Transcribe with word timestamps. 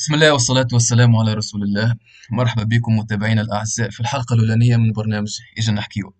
بسم 0.00 0.14
الله 0.14 0.32
والصلاة 0.32 0.66
والسلام 0.72 1.16
على 1.16 1.34
رسول 1.34 1.62
الله. 1.62 1.96
مرحبا 2.30 2.62
بكم 2.62 2.96
متابعينا 2.98 3.40
الأعزاء 3.40 3.90
في 3.90 4.00
الحلقة 4.00 4.34
الأولانية 4.34 4.76
من 4.76 4.92
برنامج 4.92 5.38
إجا 5.58 5.72
نحكيو 5.72 6.14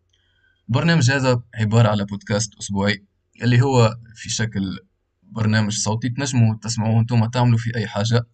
البرنامج 0.69 1.11
هذا 1.11 1.43
عبارة 1.55 1.89
على 1.89 2.05
بودكاست 2.05 2.55
أسبوعي 2.59 3.05
اللي 3.43 3.63
هو 3.63 3.97
في 4.15 4.31
شكل 4.31 4.79
برنامج 5.23 5.73
صوتي 5.73 6.09
تنجموا 6.09 6.57
تسمعوه 6.63 7.01
أنتم 7.01 7.25
تعملوا 7.27 7.59
فيه 7.59 7.71
أي 7.77 7.87
حاجة. 7.87 8.27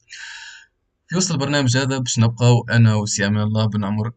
في 1.08 1.16
وسط 1.16 1.32
البرنامج 1.32 1.76
هذا 1.76 1.98
باش 1.98 2.18
نبقاو 2.18 2.66
أنا 2.70 2.94
وسيامان 2.94 3.42
الله 3.42 3.66
بن 3.66 3.84
عمر 3.84 4.12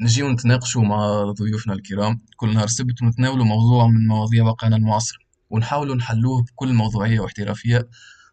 نجيو 0.00 0.28
نتناقشوا 0.28 0.82
مع 0.82 1.24
ضيوفنا 1.24 1.74
الكرام. 1.74 2.20
كل 2.36 2.54
نهار 2.54 2.68
سبت 2.68 3.02
ونتناولوا 3.02 3.44
موضوع 3.44 3.86
من 3.86 4.06
مواضيع 4.06 4.44
واقعنا 4.44 4.76
المعاصر 4.76 5.26
ونحاولوا 5.50 5.96
نحلوه 5.96 6.42
بكل 6.42 6.72
موضوعية 6.72 7.20
واحترافية. 7.20 7.88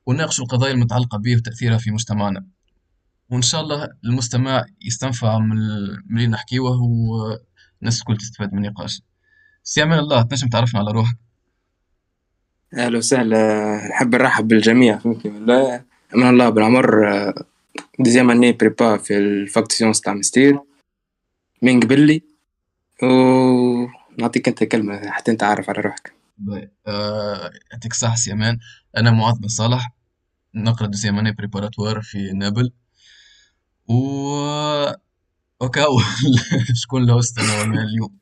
ونناقشوا 0.06 0.46
القضايا 0.46 0.74
المتعلقة 0.74 1.18
به 1.18 1.36
وتأثيرها 1.36 1.78
في 1.78 1.92
مجتمعنا 1.92 2.46
وإن 3.30 3.42
شاء 3.42 3.62
الله 3.62 3.90
المستمع 4.06 4.66
يستنفع 4.82 5.40
من 5.40 5.58
اللي 6.18 6.28
نحكيوه 6.28 6.82
والناس 6.82 8.00
الكل 8.00 8.18
تستفاد 8.18 8.54
من 8.54 8.66
النقاش. 8.66 9.02
سي 9.64 9.78
أمان 9.78 10.00
الله 10.00 10.22
تنجم 10.22 10.48
تعرفنا 10.48 10.80
على 10.80 10.92
روحك. 10.92 11.18
أهلا 12.74 12.98
وسهلا. 12.98 13.88
نحب 13.90 14.16
نرحب 14.16 14.48
بالجميع. 14.48 14.98
فهمتني 14.98 15.32
ولا 15.32 15.84
أمان 16.16 16.30
الله 16.30 16.50
بن 16.50 16.64
عمر 16.64 17.06
deuxième 18.00 18.32
année 18.32 18.52
prépa 18.52 18.98
في 18.98 19.18
ال 19.18 19.27
fac 19.27 19.54
de 19.54 19.72
sciences 19.72 20.02
تاع 20.02 20.14
مستير 20.14 20.60
من 21.62 21.80
قبل 21.80 22.22
ونعطيك 23.04 24.48
أنت 24.48 24.64
كلمة 24.64 25.10
حتى 25.10 25.32
أنت 25.32 25.44
عارف 25.44 25.70
على 25.70 25.82
روحك. 25.82 26.14
آه، 26.88 27.52
يعطيك 27.72 27.92
الصحة 27.92 28.16
سي 28.16 28.33
أمان 28.33 28.60
أنا 28.98 29.12
معاذ 29.12 29.36
بن 29.40 29.48
صالح 29.48 29.92
نقرأ 30.56 30.88
deuxième 30.88 31.20
année 31.20 31.32
préparatoire 31.32 32.02
في 32.02 32.32
نابل. 32.32 32.72
و 33.88 33.94
وكاو 35.62 36.00
شكون 36.82 37.04
ال 37.04 37.11
host 37.11 37.40
أنا 37.40 37.84
اليوم. 37.84 38.18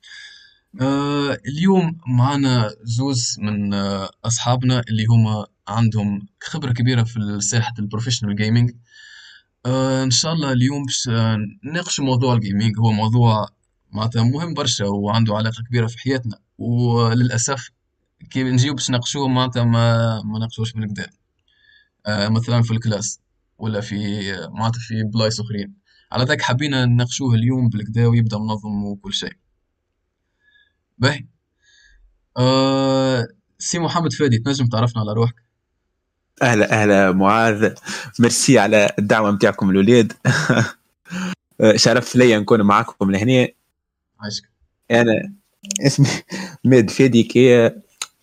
آه 0.81 1.37
اليوم 1.47 1.97
معنا 2.07 2.69
زوز 2.83 3.35
من 3.39 3.73
آه 3.73 4.09
أصحابنا 4.25 4.81
اللي 4.89 5.05
هما 5.05 5.45
عندهم 5.67 6.27
خبرة 6.43 6.71
كبيرة 6.73 7.03
في 7.03 7.39
ساحة 7.41 7.73
ال 7.79 7.84
professional 7.84 8.35
gaming 8.35 8.71
آه 9.65 10.03
إن 10.03 10.11
شاء 10.11 10.33
الله 10.33 10.51
اليوم 10.51 10.85
باش 10.85 11.07
آه، 11.09 11.37
نناقش 11.63 11.99
موضوع 11.99 12.33
ال 12.33 12.40
gaming 12.40 12.79
هو 12.79 12.91
موضوع 12.91 13.49
معناتها 13.91 14.23
مهم 14.23 14.53
برشا 14.53 14.85
وعنده 14.85 15.35
علاقة 15.35 15.63
كبيرة 15.69 15.87
في 15.87 15.99
حياتنا. 15.99 16.39
وللأسف 16.57 17.69
كي 18.29 18.43
نجيو 18.43 18.73
باش 18.73 18.89
نناقشوه 18.89 19.27
معناتها 19.27 19.63
ما 19.63 20.21
ما 20.21 20.39
ناقشوش 20.39 20.73
بالقدا 20.73 21.09
آه، 22.07 22.29
مثلا 22.29 22.61
في 22.61 22.71
ال 22.71 22.78
classe 22.78 23.19
ولا 23.57 23.81
في 23.81 23.95
معناتها 24.49 24.79
في 24.79 25.03
بلايص 25.03 25.39
أخرين. 25.39 25.73
على 26.11 26.23
ذاك 26.23 26.41
حبينا 26.41 26.85
نناقشوه 26.85 27.33
اليوم 27.35 27.69
بالقدا 27.69 28.07
ويبدأ 28.07 28.37
منظم 28.37 28.83
وكل 28.85 29.13
شيء. 29.13 29.33
باهي. 30.97 31.25
أه 32.37 33.27
سي 33.59 33.79
محمد 33.79 34.13
فادي 34.13 34.37
تنجم 34.37 34.67
تعرفنا 34.67 35.01
على 35.01 35.13
روحك؟ 35.13 35.35
أهلا 36.41 36.81
أهلا 36.81 37.11
معاذ. 37.11 37.73
ميرسي 38.19 38.59
على 38.59 38.91
الدعوة 38.99 39.31
نتاعكم 39.31 39.69
الاولاد 39.69 40.13
شرف 41.75 42.15
ليا 42.15 42.39
نكون 42.39 42.61
معكم 42.61 43.11
لهنا. 43.11 43.47
عايشك. 44.19 44.49
أنا 44.91 45.33
اسمي 45.85 46.07
محمد 46.63 46.89
فادي 46.89 47.23
كي 47.23 47.71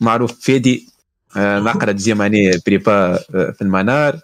معروف 0.04 0.46
فادي 0.46 0.88
آه، 1.36 1.60
نقرا 1.60 1.92
deuxième 1.92 2.22
année 2.22 2.50
prépa 2.66 3.14
آه، 3.14 3.50
في 3.50 3.62
المنار. 3.62 4.20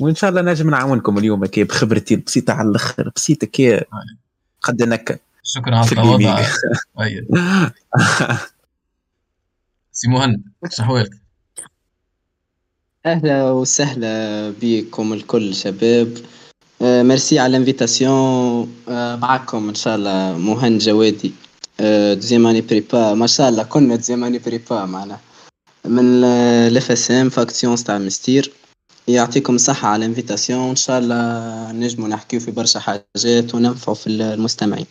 وإن 0.00 0.14
شاء 0.14 0.30
الله 0.30 0.42
نجم 0.42 0.70
نعاونكم 0.70 1.18
اليوم 1.18 1.46
كي 1.46 1.64
بخبرتي 1.64 2.14
البسيطه 2.14 2.52
على 2.52 2.68
الأخر 2.68 3.12
بسيطة 3.16 3.46
كي 3.46 3.80
قد 4.62 4.82
نكا 4.82 5.18
شكرا 5.42 5.76
على 5.76 5.86
التواضع. 5.86 6.46
سي 9.92 10.08
مهند 10.08 10.42
شحوالك 10.70 11.10
أهلا 13.06 13.50
وسهلا 13.50 14.54
بكم 14.62 15.12
الكل 15.12 15.54
شباب. 15.54 16.18
آه 16.82 17.02
ميرسي 17.02 17.38
على 17.38 17.50
ال 17.50 17.60
invitation. 17.60 18.76
آه 18.88 19.16
معكم 19.16 19.68
إن 19.68 19.74
شاء 19.74 19.96
الله 19.96 20.38
مهند 20.38 20.80
جوادي. 20.80 21.28
آه 21.28 21.45
deuxième 21.80 22.46
année 22.46 22.60
prépa. 22.60 23.14
ما 23.14 23.26
شاء 23.26 23.48
الله 23.48 23.62
كلنا 23.62 23.96
deuxième 23.96 24.24
année 24.24 24.38
prépa 24.38 24.84
معنا. 24.84 25.20
من 25.84 26.24
ال 26.24 26.90
FSM 26.90 27.10
fac 27.10 27.28
sciences 27.28 27.76
تاع 27.76 27.98
مستير. 27.98 28.52
يعطيكم 29.08 29.54
الصحة 29.54 29.88
على 29.88 30.04
ال 30.04 30.09
invitation. 30.09 30.60
وان 30.60 30.76
شاء 30.76 30.98
الله 30.98 31.72
نجمو 31.72 32.06
نحكيو 32.06 32.40
في 32.40 32.50
برشا 32.50 32.80
حاجات 32.80 33.54
وننفعو 33.54 33.94
في 33.94 34.06
المستمعين. 34.06 34.86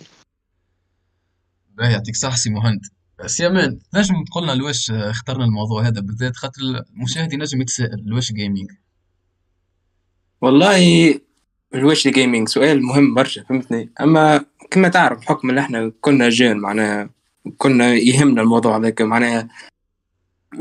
باهي 1.78 1.92
يعطيك 1.92 2.14
الصحة 2.14 2.36
سي 2.36 2.50
مهند. 2.50 2.82
سي 3.26 3.48
أمان 3.48 3.80
تنجم 3.94 4.24
تقولنا 4.24 4.52
لواش 4.52 4.92
اخترنا 4.92 5.46
الموضوع 5.46 5.88
هذا 5.88 6.02
بالذات؟ 6.02 6.36
خاطر 6.36 6.62
المشاهد 6.62 7.34
ينجم 7.34 7.62
يتساءل 7.62 8.04
لواش 8.06 8.32
gaming 8.32 8.72
والله 10.42 10.80
لواش 11.74 12.08
gaming 12.08 12.48
سؤال 12.50 12.84
مهم 12.84 13.14
برشا 13.14 13.44
فهمتني؟ 13.44 13.90
أما 14.02 14.46
كما 14.72 14.88
تعرف 14.88 15.20
بحكم 15.20 15.50
إن 15.50 15.58
إحنا 15.58 15.92
كلنا 16.02 16.30
jeunes 16.30 16.58
معناها 16.58 17.10
كلنا 17.58 17.94
يهمنا 17.94 18.42
الموضوع 18.42 18.78
هذاك 18.78 19.02
معناها 19.02 19.48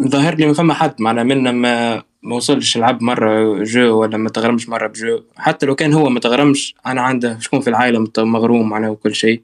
ظاهر 0.00 0.34
لي 0.34 0.46
ما 0.46 0.52
فما 0.52 0.74
حد 0.74 0.94
معنا 1.00 1.22
منا 1.22 1.52
ما 1.52 2.02
ما 2.22 2.36
وصلش 2.36 2.78
لعب 2.78 3.02
مرة 3.02 3.62
jeu 3.64 4.00
ولا 4.00 4.16
ما 4.16 4.28
تغرمش 4.28 4.68
مرة 4.68 4.86
ب 4.86 4.93
jeu. 4.93 5.20
حتى 5.36 5.66
لو 5.66 5.74
كان 5.74 5.92
هو 5.92 6.08
ما 6.08 6.20
تغرمش 6.20 6.74
أنا 6.86 7.00
عنده 7.00 7.38
شكون 7.38 7.60
في 7.60 7.70
العائلة 7.70 7.98
مغروم 8.18 8.68
معناه 8.68 8.90
وكل 8.90 9.14
شيء. 9.14 9.42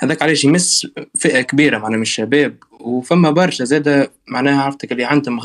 هذاك 0.00 0.22
علاش 0.22 0.44
يمس 0.44 0.86
فئة 1.18 1.40
كبيرة 1.40 1.78
معناها 1.78 1.96
من 1.96 2.02
الشباب 2.02 2.56
وفما 2.80 3.30
برشا 3.30 3.64
زادة 3.64 4.12
معناها 4.28 4.62
عرفتك 4.62 4.92
اللي 4.92 5.04
عندهم 5.04 5.40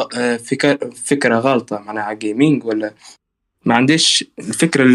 فكرة 1.06 1.40
غلطة 1.40 1.80
معناها 1.80 2.04
على 2.04 2.62
ولا 2.66 2.94
ما 3.66 3.76
عنديش 3.76 4.26
الفكرة 4.40 4.86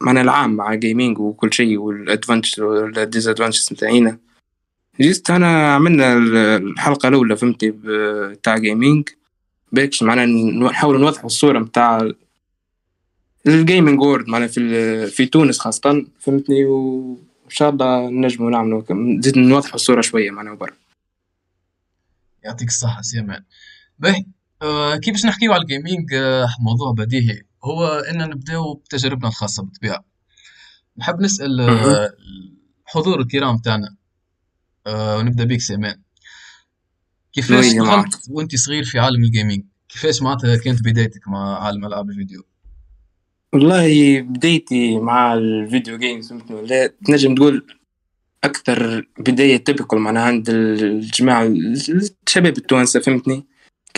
معناها 0.00 0.22
العام 0.22 0.56
مع 0.56 0.74
gaming 0.74 1.18
وكل 1.18 1.52
شيء 1.52 1.78
وال 1.78 1.93
avantages 1.93 2.60
وال 2.60 2.76
désavantages 2.76 3.72
نتاعينا 3.72 4.18
juste 5.00 5.30
أنا 5.30 5.74
عملنا 5.74 6.12
الحلقة 6.56 7.08
الأولى 7.08 7.36
فهمتي 7.36 7.70
بتاع 7.70 8.58
gaming 8.58 9.08
باكش 9.72 10.02
معنا 10.02 10.26
نحاول 10.26 11.00
نوضح 11.00 11.24
الصورة 11.24 11.58
بتاع 11.58 12.10
ال 13.46 13.54
gaming 13.54 14.00
world 14.00 14.28
معنا 14.28 14.46
في 14.46 15.06
في 15.06 15.26
تونس 15.26 15.58
خاصة 15.58 16.06
فهمتني؟ 16.20 16.64
وإن 16.64 17.50
شاء 17.50 17.70
الله 17.70 18.10
نجموا 18.10 18.50
نعملوا 18.50 18.82
نزيد 18.90 19.38
نوضحوا 19.38 19.74
الصورة 19.74 20.00
شوية 20.00 20.30
معنا 20.30 20.54
برا 20.54 20.74
يعطيك 22.44 22.68
الصحة 22.68 23.02
سي 23.02 23.20
أمان 23.20 23.44
باهي 23.98 24.24
آه 24.62 24.96
كيف 24.96 25.14
باش 25.14 25.26
نحكيو 25.26 25.52
على 25.52 25.62
ال 25.62 25.69
gaming 25.69 26.14
آه 26.14 26.48
موضوع 26.60 26.92
بديهي. 26.92 27.42
هو 27.64 27.86
إن 27.86 28.18
نبداو 28.30 28.74
بتجاربنا 28.74 29.28
الخاصة 29.28 29.62
بالطبيعة. 29.62 30.04
نحب 30.98 31.20
نسأل 31.20 31.60
آه 31.60 32.10
الحضور 32.86 33.20
الكرام 33.20 33.58
تاعنا 33.58 33.96
آه 34.86 35.18
ونبدأ 35.18 35.44
بيك 35.44 35.60
سي 35.60 35.76
أمان 35.76 36.00
كيفاش 37.32 37.72
دخلت 37.72 38.26
وأنت 38.30 38.56
صغير 38.56 38.84
في 38.84 38.98
عالم 38.98 39.24
ال 39.24 39.30
gaming 39.30 39.64
كيفاش 39.88 40.22
معناتها 40.22 40.56
كانت 40.56 40.82
بدايتك 40.82 41.28
مع 41.28 41.64
عالم 41.64 41.84
ألعاب 41.86 42.10
الفيديو؟ 42.10 42.42
والله 43.52 44.20
بدايتي 44.20 44.98
مع 44.98 45.34
ال 45.34 45.45
video 45.45 45.98
games 45.98 46.32
ولا 46.50 46.86
تنجم 46.86 47.34
تقول 47.34 47.66
أكثر 48.44 49.08
بداية 49.18 49.56
typical 49.56 49.96
معنا 49.96 50.22
عند 50.22 50.50
الجماعة 50.50 51.46
الشباب 51.46 52.58
التوانسة 52.58 53.00
فهمتني؟ 53.00 53.46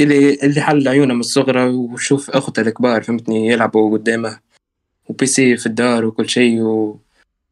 اللي 0.01 0.35
اللي 0.35 0.61
حل 0.61 0.89
عيونه 0.89 1.15
من 1.15 1.21
الصغرى 1.21 1.65
وشوف 1.65 2.31
اخوته 2.31 2.61
الكبار 2.61 3.03
فهمتني؟ 3.03 3.49
يلعبوا 3.49 3.99
قدامه 3.99 4.39
و 5.09 5.27
PC 5.27 5.57
في 5.57 5.67
الدار 5.67 6.05
وكل 6.05 6.29
شيء 6.31 6.61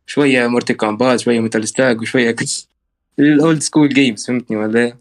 وشويه 0.07 0.47
Mortal 0.47 0.75
Kombat 0.75 1.21
شوية 1.21 1.41
Metal 1.41 1.69
Slug 1.69 2.01
وشويه 2.01 2.37
ال 3.19 3.30
old 3.30 3.63
school 3.63 3.89
games 3.89 4.27
فهمتني 4.27 4.57
ولا؟ 4.57 4.97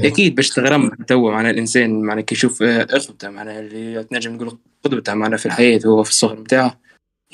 أكيد 0.00 0.34
باش 0.34 0.50
تغرم 0.50 0.88
تو 0.88 1.30
معناها 1.30 1.50
الإنسان 1.50 2.00
معناها 2.00 2.24
كي 2.24 2.34
يشوف 2.34 2.62
اخوته 2.62 3.30
معناها 3.30 3.60
اللي 3.60 4.04
تنجم 4.04 4.34
نقول 4.34 4.58
قدوته 4.84 5.14
معناها 5.14 5.38
في 5.38 5.46
الحياة 5.46 5.80
وهو 5.84 6.02
في 6.02 6.10
الصغر 6.10 6.40
نتاعه 6.40 6.80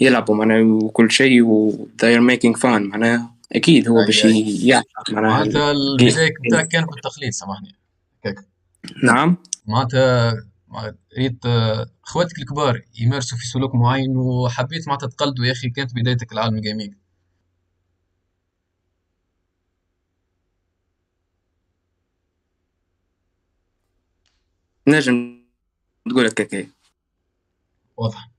يلعبوا 0.01 0.35
معناها 0.35 0.63
وكل 0.63 1.11
شيء 1.11 1.43
و 1.43 1.87
they 2.03 2.19
are 2.19 2.35
making 2.37 2.61
fun 2.61 2.65
معناها 2.65 3.35
أكيد 3.53 3.89
هو 3.89 4.05
باش 4.05 4.25
يعرف 4.25 4.85
معناها 5.11 5.31
معناتها 5.31 5.73
البداية 5.73 6.35
نتاعك 6.49 6.69
كان 6.69 6.85
بالتقليد 6.87 7.33
سامحني. 7.33 7.75
هكاك 8.21 8.56
نعم. 9.05 9.37
معناتها 9.67 10.35
ريت 11.19 11.47
اخواتك 12.05 12.39
الكبار 12.39 12.83
يمارسوا 13.01 13.39
في 13.39 13.47
سلوك 13.47 13.75
معين 13.75 14.17
وحبيت 14.17 14.89
معناتها 14.89 15.07
تقلدوا 15.09 15.47
يا 15.47 15.53
أخي 15.53 15.71
كانت 15.71 15.95
بدايتك 15.95 16.33
العالم 16.33 16.57
الجيمنج 16.57 16.95
نجم 24.89 25.45
تقول 26.11 26.27
هكاك 26.27 26.69
واضح. 27.97 28.31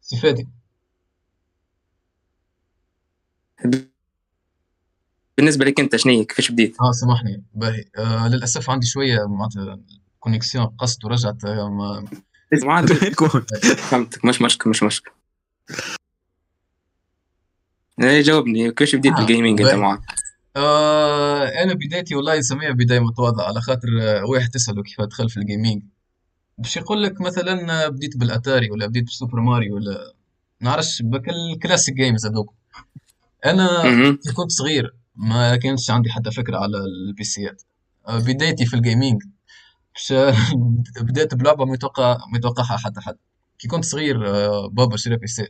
سي 0.00 0.16
فادي 0.16 0.48
بالنسبة 5.38 5.64
لك 5.64 5.80
أنت 5.80 5.96
شنو 5.96 6.24
كيفاش 6.24 6.50
بديت؟ 6.50 6.76
آه 6.80 6.92
سامحني. 6.92 7.42
باهي. 7.54 7.84
آه 7.98 8.28
للأسف 8.28 8.70
عندي 8.70 8.86
شوية 8.86 9.26
معناتها 9.28 9.80
connexion 10.20 10.66
قصت 10.66 11.04
ورجعت 11.04 11.44
آه، 11.44 11.68
ما 11.68 12.04
فهمتك. 13.90 14.24
مش 14.24 14.42
مشكل 14.42 14.70
مش 14.70 14.82
مشكل 14.82 15.10
إيه 18.02 18.22
جاوبني. 18.22 18.70
كيفاش 18.72 18.94
بديت 18.94 19.12
آه، 19.12 19.16
بال 19.16 19.27
gaming 19.27 19.60
أنت. 19.62 19.74
معك؟ 19.74 20.00
آه 20.56 21.44
أنا 21.48 21.74
بدايتي 21.74 22.14
والله 22.14 22.38
نسميها 22.38 22.70
بداية 22.70 22.98
متواضعة 23.00 23.44
على 23.46 23.60
خاطر 23.60 23.88
آه، 24.02 24.24
واحد 24.24 24.48
تسأله 24.50 24.82
كيف 24.82 25.00
دخل 25.00 25.28
في 25.30 25.36
ال 25.36 25.43
gaming 25.43 25.82
باش 26.58 26.76
يقول 26.76 27.02
لك 27.02 27.20
مثلا 27.20 27.84
آه، 27.84 27.88
بديت 27.88 28.16
بالأتاري 28.16 28.70
ولا 28.70 28.86
بديت 28.86 29.04
ب 29.04 29.10
Super 29.10 29.40
Mario 29.40 29.74
ولا 29.74 30.12
نعرفش 30.60 31.02
بك 31.02 31.28
ال 31.28 31.36
classic 31.36 31.94
games 31.94 32.26
هذوك. 32.26 32.54
أنا 33.46 33.66
كنت 34.36 34.50
صغير. 34.50 34.94
ما 35.18 35.56
كانش 35.56 35.90
عندي 35.90 36.10
حتى 36.10 36.30
فكرة 36.30 36.56
على 36.58 36.78
البيسيات 36.78 37.62
آه، 38.08 38.18
بدايتي 38.18 38.66
في 38.66 38.74
ال 38.76 38.83
gaming 38.83 39.22
باش 39.94 40.12
بدأت 41.02 41.34
بلعبة 41.34 41.64
ما 41.64 41.74
يتوقع 41.74 42.18
ما 42.32 42.38
يتوقعها 42.38 42.76
حتى 42.76 43.00
حد. 43.00 43.16
كي 43.58 43.68
كنت 43.68 43.84
صغير 43.84 44.28
آه، 44.28 44.68
بابا 44.68 44.96
شرى 44.96 45.16
PC 45.16 45.48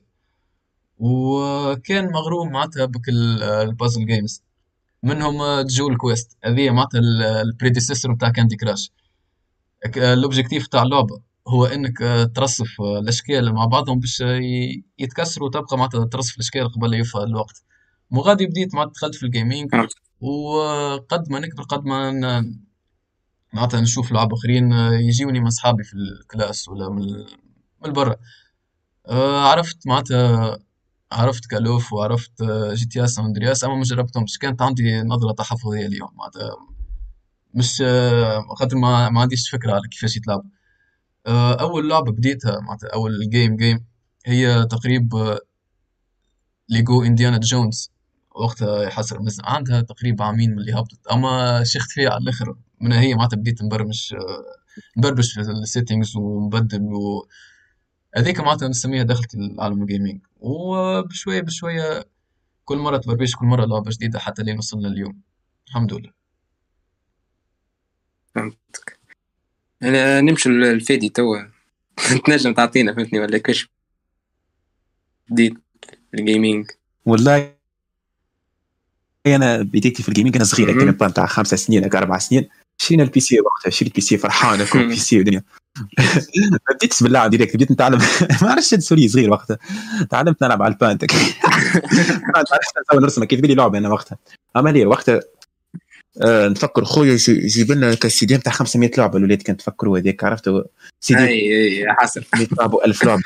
وكان 0.98 2.12
مغروم 2.12 2.52
معناتها 2.52 2.84
بك 2.84 3.08
ال- 3.08 3.42
ال 3.42 3.52
puzzle 3.52 4.06
games 4.06 4.42
منهم 5.02 5.60
Jewel 5.62 5.96
Quest 5.96 6.36
هذه 6.44 6.70
معناتها 6.70 7.00
ال 7.42 7.48
prédécesseur 7.48 8.12
نتاع 8.12 8.30
Candy 8.30 8.56
Crush 8.56 8.92
ال 9.96 10.04
objectif 10.04 10.66
تاع 10.66 10.82
اللعبة 10.82 11.20
هو 11.48 11.66
إنك 11.66 11.98
ترصف 12.36 12.80
الأشكال 13.02 13.54
مع 13.54 13.64
بعضهم 13.66 14.00
باش 14.00 14.22
يتكسروا 14.98 15.48
وتبقى 15.48 15.78
معناتها 15.78 16.04
ترصف 16.06 16.34
الأشكال 16.36 16.68
قبل 16.72 16.94
يوفى 16.94 17.18
الوقت. 17.18 17.64
وغادي 18.10 18.46
بديت 18.46 18.74
معناتها 18.74 18.92
دخلت 18.92 19.14
في 19.14 19.22
ال 19.26 19.33
gaming 19.33 19.72
فهمت. 19.72 19.94
وقد 20.20 21.30
ما 21.30 21.38
نكبر 21.40 21.62
قد 21.62 21.84
ما 21.84 22.10
ن- 22.10 22.60
معناتها 23.52 23.80
نشوف 23.80 24.12
لعب 24.12 24.32
آخرين 24.32 24.72
آه، 24.72 24.92
يجيوني 24.92 25.40
من 25.40 25.50
صحابي 25.50 25.84
في 25.84 25.94
ال 25.94 26.05
classe 26.05 26.68
ولا 26.68 26.88
من 26.88 27.06
من 27.86 27.92
برا. 27.92 28.16
آه، 29.06 29.40
عرفت 29.40 29.86
معناتها 29.86 30.58
عرفت 31.12 31.46
Call 31.46 31.77
of 31.77 31.92
وعرفت 31.92 32.40
آه، 32.40 32.74
GTA 32.74 33.04
San 33.04 33.24
Andreas 33.24 33.64
أما 33.64 33.74
ما 33.74 33.82
جربتهمش 33.82 34.38
كانت 34.38 34.62
عندي 34.62 35.02
نظرة 35.02 35.32
تحفظية 35.32 35.86
اليوم. 35.86 36.08
معناتها 36.14 36.50
مش 37.54 37.82
خاطر 38.58 38.76
ما, 38.76 39.08
ما 39.08 39.20
عنديش 39.20 39.50
فكرة 39.50 39.72
على 39.72 39.88
كيفاش 39.90 40.16
يتلعب. 40.16 40.44
أول 41.60 41.88
لعبة 41.88 42.12
بديتها 42.12 42.60
معناتها 42.60 42.90
أول 42.94 43.30
game 43.30 43.56
game 43.56 43.84
هي 44.26 44.64
تقريب 44.66 45.38
ليجو 46.68 47.02
إنديانا 47.02 47.38
جونز. 47.38 47.90
وقتها 48.38 48.82
يا 48.82 48.90
حسرة 48.90 49.22
مز- 49.22 49.40
عندها 49.44 49.80
تقريبا 49.80 50.24
عامين 50.24 50.50
من 50.50 50.58
اللي 50.58 50.72
هبطت 50.74 51.06
أما 51.06 51.64
شيخت 51.64 51.90
فيها 51.90 52.10
على 52.10 52.22
الآخر 52.22 52.56
من 52.80 52.92
هي 52.92 53.14
معناتها 53.14 53.36
بديت 53.36 53.62
نبرمج 53.62 54.14
نبرمج 54.96 55.32
في 55.34 55.40
ال 55.40 55.49
settings 55.49 56.16
ونبدل 56.16 56.82
و 56.82 57.28
هذيك 58.16 58.40
معناتها 58.40 58.68
نسميها 58.68 59.02
دخلت 59.02 59.34
العالم 59.34 59.82
ال 59.82 59.88
gaming 59.88 60.20
وبشوية 60.40 61.40
بشوية 61.40 62.04
كل 62.64 62.78
مرة 62.78 62.96
تبربش 62.96 63.36
كل 63.36 63.46
مرة 63.46 63.64
لعبة 63.66 63.90
جديدة 63.90 64.18
حتى 64.18 64.42
لين 64.42 64.58
وصلنا 64.58 64.88
اليوم. 64.88 65.20
الحمد 65.68 65.92
لله. 65.94 66.12
فهمتك. 68.34 68.98
أنا 69.82 70.20
نمشي 70.20 70.48
لفادي 70.48 71.08
توا. 71.08 71.38
تنجم 72.26 72.54
تعطينا 72.54 72.94
فهمتني 72.94 73.20
ولا 73.20 73.38
كيفاش 73.38 73.68
بديت 75.30 75.54
ال 76.14 76.22
gaming 76.22 76.66
والله 77.06 77.57
أنا 79.26 79.62
بديتي 79.62 80.02
في 80.02 80.08
ال 80.08 80.12
gaming 80.12 80.36
أنا 80.36 80.44
صغير. 80.44 80.78
كان 80.78 80.90
با 80.90 81.08
نتاع 81.08 81.26
خمسة 81.26 81.56
سنين 81.56 81.84
هكا 81.84 81.98
أربع 81.98 82.18
سنين. 82.18 82.48
شرينا 82.82 83.02
ال 83.02 83.20
PC 83.20 83.40
وقتها 83.40 83.70
شريت 83.70 83.94
PC 83.94 84.18
فرحان 84.18 84.60
هكا. 84.60 84.82
PC 84.82 85.20
ودنيا 85.20 85.42
ما 86.50 86.74
بديتش 86.74 87.02
باللعب 87.02 87.30
direct 87.30 87.54
بديت 87.56 87.70
نتعلم. 87.72 87.98
ما 88.42 88.50
عرفتش 88.50 88.74
سوري 88.74 89.08
صغير 89.08 89.30
وقتها. 89.30 89.58
تعلمت 90.10 90.42
نلعب 90.42 90.62
على 90.62 90.72
البانت 90.74 91.04
نرسم 92.94 93.24
كيف 93.24 93.40
لي 93.40 93.54
لعبة 93.54 93.78
أنا 93.78 93.88
وقتها. 93.88 94.18
أما 94.56 94.70
ليه؟ 94.70 94.86
وقتها 94.86 95.20
آه 96.22 96.48
نفكر 96.48 96.84
خويا 96.84 97.18
يجيب 97.28 97.72
لنا 97.72 97.94
كسيدي 97.94 98.36
نتاع 98.36 98.52
500 98.52 98.90
لعبة 98.98 99.18
الولاد 99.18 99.42
كانت 99.42 99.60
تفكروا 99.60 99.98
هذاك 99.98 100.24
عرفت؟ 100.24 100.64
سيدي. 101.00 101.20
اي 101.20 101.78
اي 101.78 101.86
حسن 101.88 102.22
يلعبوا 102.52 102.86
1000 102.86 103.04
لعبة 103.04 103.22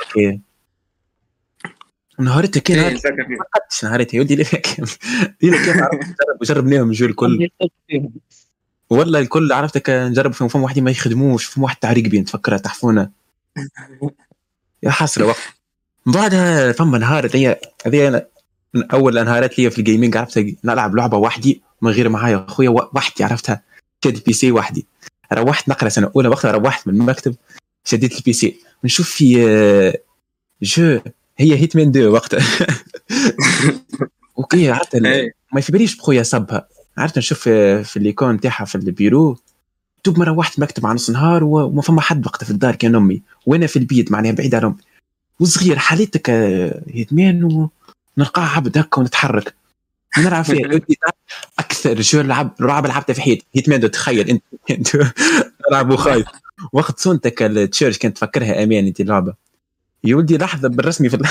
كي 2.22 2.30
نهارتها 2.30 2.60
كان 2.60 2.78
إيه، 2.78 2.90
نهار. 2.92 3.28
ما 3.28 3.44
قدش 3.54 3.84
نهارتها. 3.84 4.16
يا 4.16 4.22
ودي 4.22 4.36
ليه 4.36 4.44
كيف 4.44 4.98
ليه 5.42 5.52
كيف 5.52 5.76
عرفت 5.76 5.94
نجرب 5.94 6.40
وجربناهم 6.40 6.90
الجو 6.90 7.06
الكل. 7.06 7.48
والله 8.90 9.18
الكل 9.18 9.52
عرفتك 9.52 9.90
نجرب 9.90 10.32
فيهم. 10.32 10.48
فهم 10.48 10.62
واحد 10.62 10.78
ما 10.78 10.90
يخدموش 10.90 11.44
فهم 11.44 11.64
واحد 11.64 11.76
تعريق 11.76 12.04
بين. 12.04 12.24
تفكرها 12.24 12.58
تحفونه 12.58 13.10
يا 14.82 14.90
حسره 14.90 15.26
وقت 15.26 15.38
من 16.06 16.12
بعدها 16.12 16.72
فما 16.72 16.98
نهار 16.98 17.30
هي 17.34 17.60
هذه 17.86 18.26
من 18.74 18.90
أول 18.90 19.18
النهارات 19.18 19.58
لي 19.58 19.70
في 19.70 19.78
ال 19.78 19.84
gaming 19.84 20.16
عرفت 20.16 20.56
نلعب 20.64 20.96
لعبة 20.96 21.16
وحدي 21.16 21.62
من 21.82 21.90
غير 21.90 22.08
معايا 22.08 22.46
خويا 22.48 22.70
وحدي 22.70 23.24
عرفتها؟ 23.24 23.62
شديت 24.04 24.26
PC 24.26 24.52
وحدي. 24.52 24.86
روحت 25.32 25.68
نقرأ 25.68 25.88
سنة 25.88 26.12
أولى 26.16 26.28
وقتها 26.28 26.50
روحت 26.50 26.88
من 26.88 26.94
المكتب 26.94 27.36
شديت 27.84 28.18
ال 28.18 28.32
PC. 28.32 28.56
نشوف 28.84 29.10
في 29.10 29.46
آه، 29.48 29.98
jeu 30.62 31.00
هي 31.38 31.56
هيتمان 31.56 31.88
2 31.88 32.06
وقتها. 32.06 32.40
OK 34.38 34.70
عرفت 34.70 34.94
إيه. 34.94 35.32
ما 35.52 35.60
في 35.60 35.72
باليش 35.72 35.96
بخويا 35.96 36.22
صبها 36.22 36.68
عرفت 36.98 37.18
نشوف 37.18 37.38
في 37.38 37.84
في 37.84 37.96
ال 37.96 38.04
icône 38.04 38.40
تاعها 38.40 38.64
في 38.64 38.74
البيرو. 38.74 39.36
دوب 40.04 40.18
ما 40.18 40.24
روحت 40.24 40.60
مكتب 40.60 40.86
على 40.86 40.94
نص 40.94 41.10
نهار 41.10 41.44
وما 41.44 41.82
فما 41.82 42.00
حد 42.00 42.26
وقتها 42.26 42.44
في 42.44 42.50
الدار 42.50 42.76
كان 42.76 42.94
أمي. 42.94 43.22
وأنا 43.46 43.66
في 43.66 43.78
البيت 43.78 44.12
معناها 44.12 44.32
بعيد 44.32 44.54
عن 44.54 44.64
أمي. 44.64 44.76
وصغير 45.40 45.78
حالتك 45.78 46.30
آه، 46.30 46.82
هيتمان 46.88 47.44
ونلقاه 48.18 48.42
عبد 48.56 48.78
هكا 48.78 49.00
ونتحرك. 49.00 49.54
نلعب 50.18 50.44
فيها. 50.44 50.80
أكثر 51.58 52.00
جو 52.00 52.20
لعب 52.20 52.54
لعب 52.60 52.86
لعبتها 52.86 53.14
في 53.14 53.22
حياتي. 53.22 53.46
هيتمان 53.54 53.80
دو 53.80 53.86
تخيل. 53.86 54.30
انت 54.30 54.42
انت 54.70 54.88
تلعب 55.68 55.90
وخايف. 55.90 56.26
وقت 56.72 57.00
سنتك 57.00 57.42
التشيرش 57.42 57.98
كانت 57.98 58.16
تفكرها 58.16 58.64
أمان 58.64 58.86
أنت 58.86 59.00
اللعبة. 59.00 59.34
يا 60.04 60.16
ولدي 60.16 60.38
لحظة 60.38 60.68
بالرسمي 60.68 61.08
في 61.08 61.18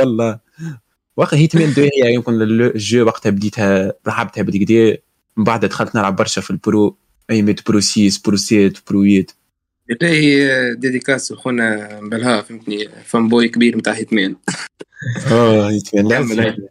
والله. 0.00 0.38
وقت 1.16 1.34
هيتمان 1.34 1.72
دو 1.72 1.82
هي 1.82 2.14
يمكن 2.14 2.42
الجو 2.42 3.06
وقتها 3.06 3.30
بديتها 3.30 3.92
لعبتها 4.06 4.42
بالكدا 4.42 4.98
من 5.36 5.44
بعد 5.44 5.64
دخلت 5.64 5.96
نلعب 5.96 6.16
برشا 6.16 6.40
في 6.40 6.50
البرو 6.50 6.96
ايمت 7.30 7.68
برو 7.68 7.80
6 7.80 8.20
برو 8.26 8.36
7 8.36 8.72
برو 8.90 9.04
8 9.04 9.26
هي 10.02 10.74
dédicace 10.74 11.32
خونا 11.32 12.00
بالله 12.02 12.42
فهمتني؟ 12.42 12.88
fanboy 13.04 13.48
كبير 13.48 13.76
نتاع 13.76 13.92
هيتمان. 13.92 14.36
آه 15.32 15.70
هيتمان 15.70 16.12
هاي. 16.40 16.68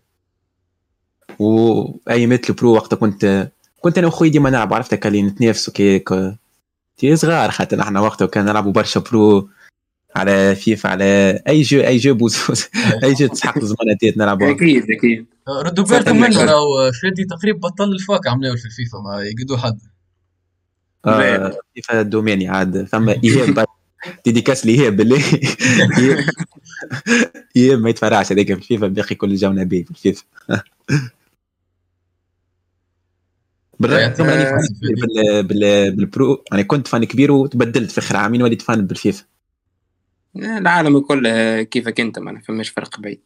وايمت 1.40 2.50
البرو 2.50 2.74
وقتها 2.74 2.96
كنت 2.96 3.52
كنت 3.82 3.98
أنا 3.98 4.08
وخوي 4.08 4.30
ديما 4.30 4.50
نلعب 4.50 4.74
عرفتك 4.74 5.08
اللي 5.08 5.22
نتنافسوا 5.22 5.74
كيك 5.74 6.10
تي 6.98 7.16
صغار 7.16 7.52
خاطر 7.52 7.82
إحنا 7.82 8.00
وقتها 8.00 8.26
كان 8.26 8.46
نلعبوا 8.46 8.72
برشا 8.72 9.00
برو. 9.00 9.50
على 10.18 10.56
فيفا 10.56 10.90
على 10.90 11.40
أي 11.48 11.62
jeu 11.62 11.80
أي 11.82 11.98
jeu 11.98 12.13
بزوز 12.13 12.66
أي 13.04 13.14
jeu 13.13 13.28
تسحق 13.28 13.60
زمانات 13.60 14.18
نلعبوا 14.18 14.52
أكيد 14.52 14.92
أكيد. 14.92 15.26
ردوا 15.66 15.84
بالكم 15.86 16.22
منه. 16.22 16.44
راهو؟ 16.44 16.92
فادي 17.04 17.26
تقريبا 17.26 17.60
بطل 17.60 17.92
الفاك 17.92 18.28
عملوه 18.28 18.56
في 18.56 18.66
الفيفا 18.66 18.98
ما 18.98 19.22
يقدوا 19.24 19.58
حد. 19.58 19.80
آه 21.06 21.58
فيفا 21.76 22.02
دوميني 22.02 22.48
عاد. 22.48 22.86
فما 22.86 23.16
إيهاب 23.24 23.66
ديديكاس 24.26 24.66
لايهاب 24.66 24.96
بالله. 24.96 25.24
إيهاب 27.58 27.80
ما 27.80 27.90
يتفرعش 27.90 28.32
هذاك 28.32 28.48
في 28.48 28.54
الفيفا 28.54 28.88
باقي 28.88 29.16
كل 29.16 29.36
جونا 29.36 29.64
بيه 29.64 29.84
في 29.84 29.92
الفيفا 29.92 30.24
بالرغم 33.80 34.14
بال- 34.18 35.44
بال- 35.44 35.96
بالبرو 35.96 36.44
يعني 36.52 36.64
كنت 36.64 36.88
فان 36.88 37.04
كبير 37.04 37.32
وتبدلت 37.32 37.92
في 37.92 37.98
آخر 38.00 38.18
عامين 38.18 38.42
وليت 38.44 38.62
فان 38.62 38.88
بالفيفا. 38.88 39.24
العالم 40.43 40.97
الكل 40.97 41.62
كيفك 41.62 42.00
أنت؟ 42.00 42.19
ما 42.19 42.41
فماش 42.47 42.69
فرق 42.69 43.00
بعيد. 43.00 43.21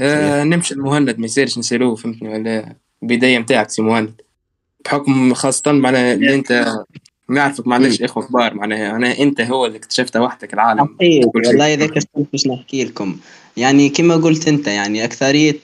آه 0.00 0.44
نمشي 0.44 0.74
لمهند 0.74 1.18
ما 1.18 1.24
يصيرش 1.24 1.58
نسالوه 1.58 1.94
فهمتني؟ 1.94 2.28
ولا 2.28 2.76
البدايه 3.02 3.38
نتاعك 3.38 3.70
سي 3.70 3.82
مهند. 3.82 4.20
بحكم 4.84 5.34
خاصة 5.34 5.72
معناها 5.72 6.12
اللي 6.14 6.34
أنت 6.34 6.74
نعرفك 7.28 7.66
ما 7.66 7.74
عندكش 7.74 8.02
إخوة 8.02 8.26
كبار 8.26 8.54
معناها 8.54 8.96
أنا 8.96 9.18
أنت 9.18 9.40
هو 9.40 9.66
اللي 9.66 9.78
اكتشفت 9.78 10.16
وحدك 10.16 10.54
العالم. 10.54 10.96
والله 11.34 11.74
ذاك 11.74 11.96
الشيء 11.96 12.26
باش 12.32 12.46
نحكي 12.46 12.84
لكم. 12.84 13.16
يعني 13.56 13.88
كما 13.88 14.16
قلت 14.16 14.48
أنت 14.48 14.66
يعني 14.66 15.04
اكثريه 15.04 15.60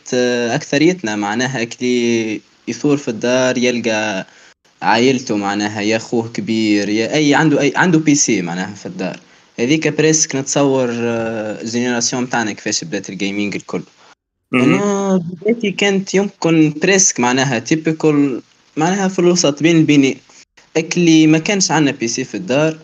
أكثريتنا 0.55 1.17
معناها 1.17 1.65
كلي 1.65 2.41
يثور 2.69 2.97
في 2.97 3.09
الدار 3.09 3.59
يلقى 3.59 4.27
عائلته 4.83 5.37
معناها 5.37 5.81
يا 5.81 5.97
أخوه 5.97 6.29
كبير 6.29 6.89
يا 6.89 7.15
أي 7.15 7.35
عنده 7.35 7.61
أي 7.61 7.73
عنده 7.77 7.99
PC 7.99 8.43
معناها 8.43 8.75
في 8.75 8.87
الدار. 8.87 9.21
هذيك 9.61 9.89
presque 9.89 10.37
نتصور 10.37 10.89
آه، 10.93 11.63
génération 11.65 12.29
تاعنا 12.29 12.53
كيفاش 12.53 12.85
بدات 12.85 13.11
ال 13.11 13.17
gaming 13.17 13.55
الكل. 13.55 13.83
أنا 14.55 15.17
بدايتي 15.17 15.71
كانت 15.71 16.15
يمكن 16.15 16.75
presque 16.83 17.21
معناها 17.21 17.59
typical 17.59 18.43
معناها 18.77 19.09
في 19.09 19.19
الوسط 19.19 19.63
بين 19.63 19.77
البناء. 19.77 20.17
أكلي 20.77 21.27
ما 21.27 21.39
كانش 21.39 21.71
عندنا 21.71 21.97
PC 21.97 22.25
في 22.25 22.37
الدار. 22.37 22.79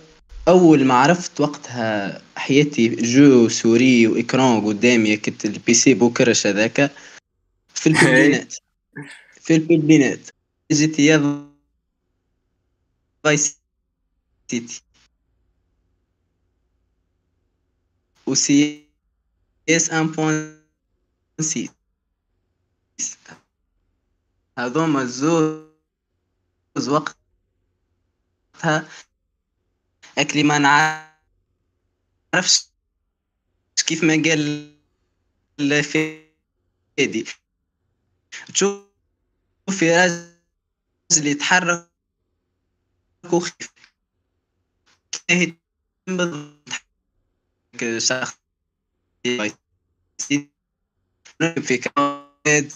أول 0.48 0.84
ما 0.84 0.94
عرفت 0.94 1.40
وقتها 1.40 2.22
حياتي 2.36 2.88
جو 2.88 3.48
souris 3.48 4.06
و 4.06 4.15
écran 4.15 4.60
قدامي 4.66 5.16
كنت 5.16 5.44
ال 5.44 5.74
PC 5.74 5.94
بوكرش 5.94 6.46
هذاك 6.46 6.90
في 7.74 7.86
ال 7.90 7.98
publinet 7.98 8.54
في 9.40 9.54
ال 9.54 9.62
publinet 9.62 10.20
GTA 10.72 11.46
Vice 13.24 13.58
City 14.50 14.85
و 18.26 18.88
CS 19.68 19.90
1.6 19.90 21.70
هذوما 24.58 25.02
الزوز 25.02 26.88
وقتها 26.88 28.88
اكلي 30.18 30.42
ما 30.42 30.58
نعرفش 30.58 31.16
كيف 33.86 34.04
ما 34.04 34.22
قال 34.24 34.76
فادي 35.84 37.26
تشوف 38.54 38.86
في 39.70 39.90
راجل 39.96 40.36
يتحرك 41.26 41.90
وخيف 43.32 43.72
بالضبط 46.06 46.85
شخص 47.84 48.34
في 51.62 51.76
كاد 51.78 52.72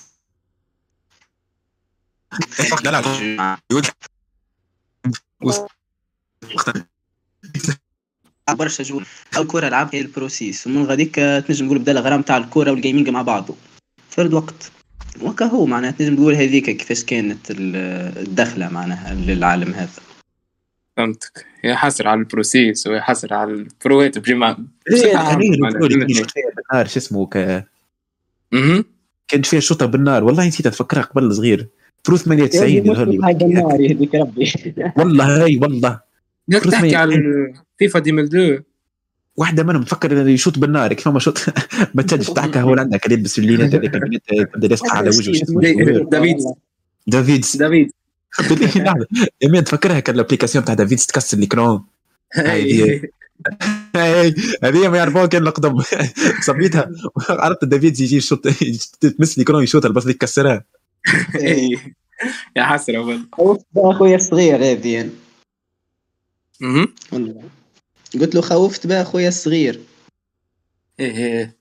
لا 2.84 2.90
لا 8.48 8.54
برشا 8.54 8.84
جول 8.84 9.06
الكرة 9.36 9.68
لعب 9.68 9.94
هي 9.94 10.00
البروسيس. 10.00 10.66
ومن 10.66 10.84
غاديك 10.86 11.14
تنجم 11.14 11.66
تقول 11.66 11.78
بدا 11.78 11.92
الغرام 11.92 12.22
تاع 12.22 12.36
الكرة 12.36 12.70
والجيمنج 12.70 13.08
مع 13.08 13.22
بعضه 13.22 13.56
فرد 14.10 14.34
وقت 14.34 14.72
وكا 15.22 15.44
هو 15.44 15.66
معناها 15.66 15.90
تنجم 15.90 16.16
تقول 16.16 16.34
هذيك 16.34 16.70
كيفاش 16.70 17.04
كانت 17.04 17.50
ال- 17.50 17.76
الدخلة 18.28 18.68
معناها 18.68 19.14
للعالم 19.14 19.74
هذا. 19.74 20.02
فهمتك. 20.96 21.46
هي 21.62 21.76
حصر 21.76 22.08
على 22.08 22.20
البروسيس 22.20 22.86
وهي 22.86 23.00
حصر 23.00 23.34
على 23.34 23.52
البروات 23.52 24.18
بجمع 24.18 24.56
بالنار 24.90 26.86
شو 26.86 26.96
اسمه 26.98 27.26
ك- 27.26 27.36
أها 27.36 28.84
كانت 29.28 29.46
فيها 29.46 29.60
شوطه 29.60 29.86
بالنار 29.86 30.24
والله 30.24 30.46
نسيت 30.48 30.66
أتفكرها 30.66 31.02
قبل 31.02 31.34
صغير. 31.34 31.68
برو 32.08 32.16
98 32.16 32.70
يظهر 32.86 33.08
لي 33.08 33.18
هذا 33.24 33.46
النار 33.46 33.80
يهديك 33.80 34.14
ربي. 34.14 34.52
والله 34.98 35.44
هاي 35.44 35.56
والله. 35.62 36.00
تحكي. 36.70 36.96
على 36.96 37.14
فيفا 37.78 37.98
2002 37.98 38.62
واحدة 39.36 39.62
منهم 39.62 39.82
تفكر 39.82 40.12
إنه 40.12 40.30
يشوط 40.30 40.58
بالنار 40.58 40.92
كيف 40.92 41.08
ما 41.08 41.18
شوط. 41.18 41.38
ما 41.94 42.02
تشدش 42.02 42.30
تاعك 42.30 42.56
هولندا 42.56 42.96
كان 42.96 43.12
يلبس 43.12 43.38
اللينات 43.38 43.74
هذيك 43.74 43.92
تبدا 44.54 44.68
لاصقه 44.68 44.96
على 44.96 45.08
وجهه 45.08 45.42
اسمه؟ 45.42 45.60
دافيد 47.06 47.44
دافيد 47.58 47.90
لحظه 48.76 49.06
يمين 49.42 49.64
تفكرها 49.64 50.00
كان 50.00 50.14
الابليكاسيون 50.14 50.64
تاع 50.64 50.74
دافيد 50.74 50.98
تكسر 50.98 51.38
هاي 53.96 54.34
هذه 54.64 54.88
ما 54.88 54.96
يعرفوها 54.96 55.26
كان 55.26 55.42
القدم 55.42 55.82
صبيتها. 56.46 56.90
عرفت 57.28 57.64
دافيد 57.64 58.00
يجي 58.00 58.16
يشوط 58.16 58.48
تمس 59.00 59.38
الاكران 59.38 59.62
يشوطها 59.62 59.88
البس 59.88 60.02
اللي 60.02 60.14
يكسرها. 60.14 60.64
إيه. 61.34 61.94
يا 62.56 62.64
حسرة 62.64 63.20
اخويا 63.76 64.16
الصغير 64.16 64.56
هذه. 64.56 65.10
قلت 68.20 68.34
له 68.34 68.40
خوفت 68.40 68.86
بها 68.86 69.02
اخويا 69.02 69.28
الصغير. 69.28 69.80
إيه 71.00 71.16
إيه. 71.16 71.56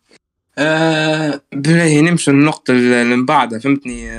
آه 0.58 1.41
بالله 1.53 2.01
نمشي 2.01 2.32
النقطة 2.32 2.71
اللي 2.71 3.03
من 3.03 3.25
بعدها 3.25 3.60
فهمتني؟ 3.60 4.10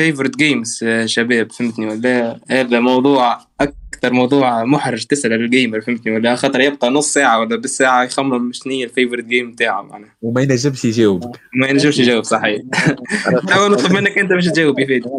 favorite 0.00 0.36
games 0.36 0.84
شباب 1.04 1.52
فهمتني 1.52 1.86
ولا؟ 1.86 2.40
هذا 2.50 2.80
موضوع 2.80 3.38
أكثر 3.60 4.12
موضوع 4.12 4.64
محرج 4.64 5.04
تسأل 5.04 5.32
ال 5.32 5.40
gamer 5.40 5.80
فهمتني 5.80 6.12
ولا؟ 6.12 6.36
خاطر 6.36 6.60
يبقى 6.60 6.90
نص 6.90 7.12
ساعة 7.12 7.40
ولا 7.40 7.56
بالساعة 7.56 8.04
يخمم 8.04 8.52
شنو 8.52 8.72
هي 8.72 8.84
ال 8.84 8.88
favorite 8.88 9.24
game 9.24 9.52
تاعه 9.52 9.82
معناها. 9.82 10.10
وما 10.22 10.42
ينجمش 10.42 10.84
يجاوبك 10.84 11.40
ما 11.54 11.68
ينجمش 11.68 11.98
يجاوب 11.98 12.24
صحيح. 12.24 12.62
تو 13.48 13.68
نطلب 13.68 13.92
منك 13.92 14.18
أنت 14.18 14.32
باش 14.32 14.46
تجاوب 14.46 14.78
يا 14.78 14.86
فادي. 14.86 15.10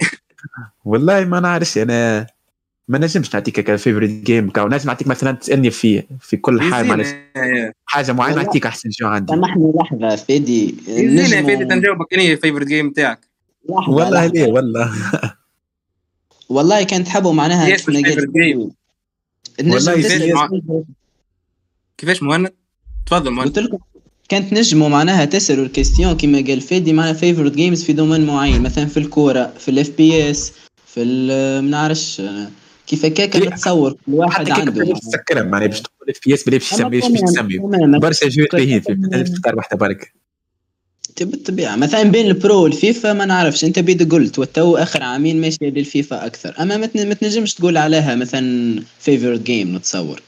والله 0.86 1.26
ما 1.26 1.40
نعرفش 1.40 1.78
أنا 1.78 2.28
ما 2.88 2.98
نجمش 2.98 3.34
نعطيك 3.34 3.60
ك 3.60 3.67
favorite 3.67 4.24
game 4.24 4.50
كاو. 4.50 4.68
نجم 4.68 4.88
نعطيك 4.88 5.08
مثلا 5.08 5.32
تسألني 5.32 5.70
فيه 5.70 6.08
في 6.20 6.38
كل 6.38 6.62
حال 6.62 6.88
معلش 6.88 7.10
حاجة 7.86 8.12
معينة 8.12 8.44
نعطيك 8.44 8.66
أحسن 8.66 8.92
شو 8.92 9.08
عندي. 9.08 9.34
سامحني 9.34 9.72
لحظة 9.76 10.16
فادي. 10.16 10.76
يا 10.88 11.42
فادي 11.42 11.66
تنجاوبك 11.66 12.14
أنا 12.14 12.24
ال 12.24 12.29
favorite 12.29 12.68
game 12.68 12.90
تاعك 12.90 13.31
لحظة، 13.70 13.92
والله 13.92 14.10
لحظة. 14.10 14.34
ليه؟ 14.34 14.52
والله. 14.52 14.92
والله 16.50 16.84
كان 16.84 17.04
تحبوا 17.04 17.34
معناها 17.34 17.78
والله 19.60 19.96
كيفاش 21.98 22.24
مهند؟ 22.24 22.54
تفضل 23.06 23.32
مهند. 23.32 23.48
قلت 23.48 23.60
لكم 23.60 23.78
كانت 24.30 24.54
نجموا 24.54 24.90
معناها 24.90 25.26
تسالوا 25.26 25.66
ال 25.66 25.71
question 25.71 26.18
كيما 26.18 26.38
قال 26.48 26.62
فادي 26.62 26.94
معناها 26.94 27.14
favorite 27.14 27.52
games 27.52 27.84
في 27.84 27.94
domaine 27.94 28.26
معين 28.26 28.62
مثلا 28.62 28.86
في 28.86 28.98
الكورة 28.98 29.54
في 29.60 29.72
ال 29.72 29.90
FPS 29.90 30.54
في 30.88 31.02
ال- 31.02 31.64
ما 31.64 31.70
نعرفش 31.70 32.22
كيف 32.88 33.06
هكاك 33.06 33.36
نتصور 33.36 33.92
كل 34.06 34.14
واحد 34.14 34.50
عنده. 34.50 34.72
تبدا 34.84 34.94
تسكرها 35.00 35.44
معناها 35.44 35.68
باش 35.68 35.82
تقول 35.82 36.10
FPS 36.10 36.44
بلا 36.44 36.58
باش 36.58 36.74
باش 36.74 37.22
تسمي 37.22 37.58
تمام. 37.58 38.00
برشا 38.00 38.28
jeux 38.28 38.46
باهيين 38.54 38.82
في 38.82 39.24
تختار 39.24 39.56
واحدة 39.56 39.78
برك. 39.78 40.14
بالطبيعه 41.22 41.76
مثلا 41.76 42.04
بين 42.04 42.26
ال 42.28 42.37
Pro 42.37 42.64
وال 42.64 42.80
FIFA 42.80 43.14
ما 43.14 43.26
نعرفش. 43.26 43.66
أنت 43.66 43.80
بيد 43.80 44.12
قلت 44.12 44.40
والتو 44.40 44.76
آخر 44.78 45.04
عامين 45.04 45.42
ماشيه 45.42 45.70
للفيفا 45.70 46.26
أكثر. 46.26 46.56
أما 46.60 46.78
ما 46.78 46.86
تن- 46.86 47.08
ما 47.08 47.14
تنجمش 47.14 47.54
تقول 47.54 47.78
عليها 47.78 48.16
مثلا 48.16 48.84
favorite 49.00 49.40
game 49.42 49.76
نتصور. 49.76 50.22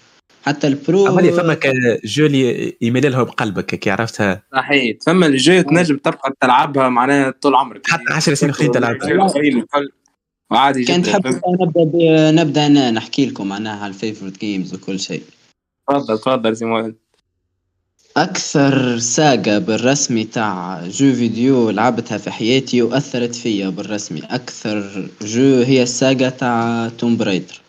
حتى 0.45 0.67
ال 0.67 0.80
Pro 0.80 1.19
اللي 1.19 1.31
فما 1.31 1.57
jeu 2.05 2.25
اللي 2.25 2.73
يميل 2.81 3.11
لها 3.11 3.23
بقلبك 3.23 3.65
كي 3.65 3.91
عرفتها؟ 3.91 4.43
صحيح. 4.55 4.97
فما 5.05 5.25
ال 5.25 5.34
jeu 5.34 5.61
تنجم 5.61 5.97
تبقى 5.97 6.33
تلعبها 6.41 6.89
معناها 6.89 7.33
طول 7.41 7.55
عمرك. 7.55 7.87
حتى 7.87 8.03
10 8.13 8.33
سنين 8.33 8.49
أخرين 8.49 8.71
تلعبها. 8.71 9.29
وعادي 10.51 10.83
كان 10.85 11.01
تحب؟ 11.03 11.21
نبدا 11.61 12.31
نبدأ 12.31 12.65
أنا 12.65 12.91
نحكي 12.91 13.25
لكم 13.25 13.47
معناها 13.47 13.83
على 13.83 13.89
ال 13.89 13.95
favorite 13.95 14.39
games 14.39 14.73
وكل 14.73 14.99
شيء. 14.99 15.23
تفضل 15.89 16.17
تفضل 16.19 16.53
زي 16.53 16.65
ما 16.65 16.93
أكثر 18.17 18.99
saga 18.99 19.57
بالرسمي 19.57 20.23
تاع 20.23 20.81
jeux 20.87 21.13
vidéo 21.13 21.69
لعبتها 21.69 22.17
في 22.17 22.31
حياتي 22.31 22.81
وأثرت 22.81 23.35
فيا 23.35 23.69
بالرسمي 23.69 24.21
أكثر 24.23 25.09
jeu 25.21 25.61
هي 25.61 25.83
ال 25.83 25.93
saga 25.93 26.29
تاع 26.29 26.89
Tomb 26.97 27.17
Raider 27.17 27.61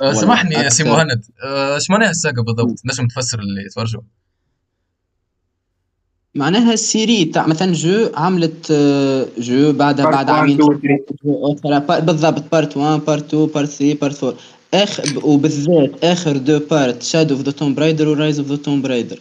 والله 0.00 0.20
سامحني 0.20 0.54
يا 0.54 0.68
سي. 0.68 0.84
مهند. 0.84 1.24
آه، 1.44 1.74
إيش 1.74 1.90
معناها 1.90 2.10
ال 2.10 2.16
saga 2.16 2.42
بالضبط؟ 2.42 2.80
نجم 2.84 3.08
تفسر 3.08 3.38
اللي 3.38 3.64
يتفرجوا 3.66 4.00
معناها 6.34 6.72
ال 6.72 6.81
série 6.81 7.24
تاع 7.24 7.46
مثلا 7.46 7.72
jeu 7.72 8.10
عملت 8.14 8.70
آه، 8.70 9.26
jeu 9.38 9.72
بعدها 9.72 10.04
بعد 10.04 10.30
عامين 10.30 10.56
بالضبط 12.00 12.44
part 12.52 12.76
1 12.76 13.00
part 13.00 13.24
2 13.34 13.46
part 13.46 13.68
3 13.68 13.94
part 14.00 14.24
4 14.24 14.36
آخر 14.74 15.26
وبالذات 15.26 16.04
آخر 16.04 16.36
deux 16.36 16.58
parts 16.58 17.02
Shadow 17.02 17.34
of 17.34 17.42
the 17.42 17.50
Tomb 17.52 17.74
Raider 17.74 18.08
و 18.08 18.14
Rise 18.14 18.38
of 18.38 18.48
the 18.48 18.56
Tomb 18.56 18.82
Raider 18.82 19.18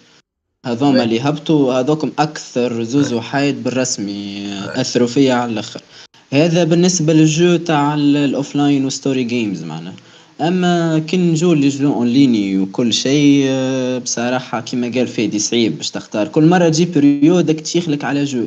هذوما 0.65 1.03
اللي 1.03 1.19
هبطوا 1.19 1.73
هذوكم 1.73 2.11
أكثر 2.19 2.83
زوز 2.83 3.13
وحايد 3.13 3.63
بالرسمي 3.63 4.47
اثروا 4.53 5.07
فيا 5.07 5.33
على 5.33 5.51
الآخر. 5.51 5.81
هذا 6.33 6.63
بالنسبة 6.63 7.13
لل 7.13 7.27
jeux 7.27 7.55
تاع 7.57 7.93
ال- 7.93 8.17
ال 8.17 8.26
offline 8.26 8.85
و 8.85 8.92
story 8.92 9.23
games 9.23 9.63
معناها. 9.63 9.93
أما 10.41 10.99
كي 10.99 11.17
نجو 11.17 11.53
لل 11.53 11.69
jeux 11.69 11.93
en 11.93 12.07
ligne 12.07 12.57
وكل 12.59 12.93
شيء 12.93 13.45
آه، 13.49 13.97
بصراحة 13.97 14.61
كيما 14.61 14.91
قال 14.95 15.07
فادي 15.07 15.39
صعيب 15.39 15.77
باش 15.77 15.89
تختار. 15.91 16.27
كل 16.27 16.45
مرة 16.45 16.69
تجي 16.69 16.85
période 16.85 17.59
تشيخلك 17.61 18.03
على 18.03 18.23
jeu. 18.23 18.45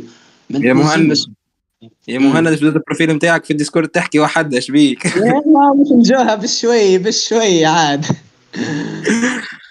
يا 0.51 0.73
مهند 0.73 1.15
تنجمش- 1.15 1.27
يا 2.09 2.19
مهند 2.19 2.49
بدأت 2.49 2.63
ال 2.77 2.82
profil 2.82 3.11
نتاعك 3.11 3.45
في 3.45 3.51
ال 3.51 3.56
Discord 3.56 3.89
تحكي 3.89 4.19
واحد 4.19 4.55
إيش 4.55 4.71
بيك؟ 4.71 5.07
مش 5.81 5.93
نجوها 5.93 6.35
بشوي 6.35 6.99
بشوي 6.99 7.65
عاد. 7.65 8.05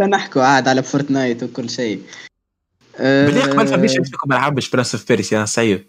نحكوا 0.00 0.42
عاد 0.42 0.68
على 0.68 0.82
Fortnite 0.82 1.42
وكل 1.42 1.70
شيء. 1.70 2.02
بالله 2.98 3.42
قبل 3.42 3.66
فماش 3.66 3.92
فيكم 3.92 4.28
ما 4.28 4.34
لعبش 4.34 4.70
Prince 4.70 4.94
of 4.94 5.08
Persia 5.08 5.32
يا 5.32 5.44
صعيب. 5.44 5.84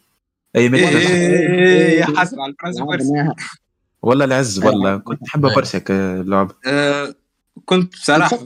أي 0.56 0.70
ما 0.70 0.78
تقدرش. 0.78 1.06
إيه، 1.06 2.00
يا 2.00 2.06
حسن. 2.06 2.40
على 2.40 2.52
الفرنسي 2.52 2.84
فيرس 2.86 3.02
لعبناها. 3.06 3.36
والله 4.02 4.26
العز 4.26 4.60
والله. 4.66 4.98
كنت 4.98 5.24
نحبها 5.24 5.56
برشا 5.56 5.80
كلعبه 5.80 6.56
آه، 6.68 7.16
كنت 7.66 7.94
بصراحة 7.94 8.40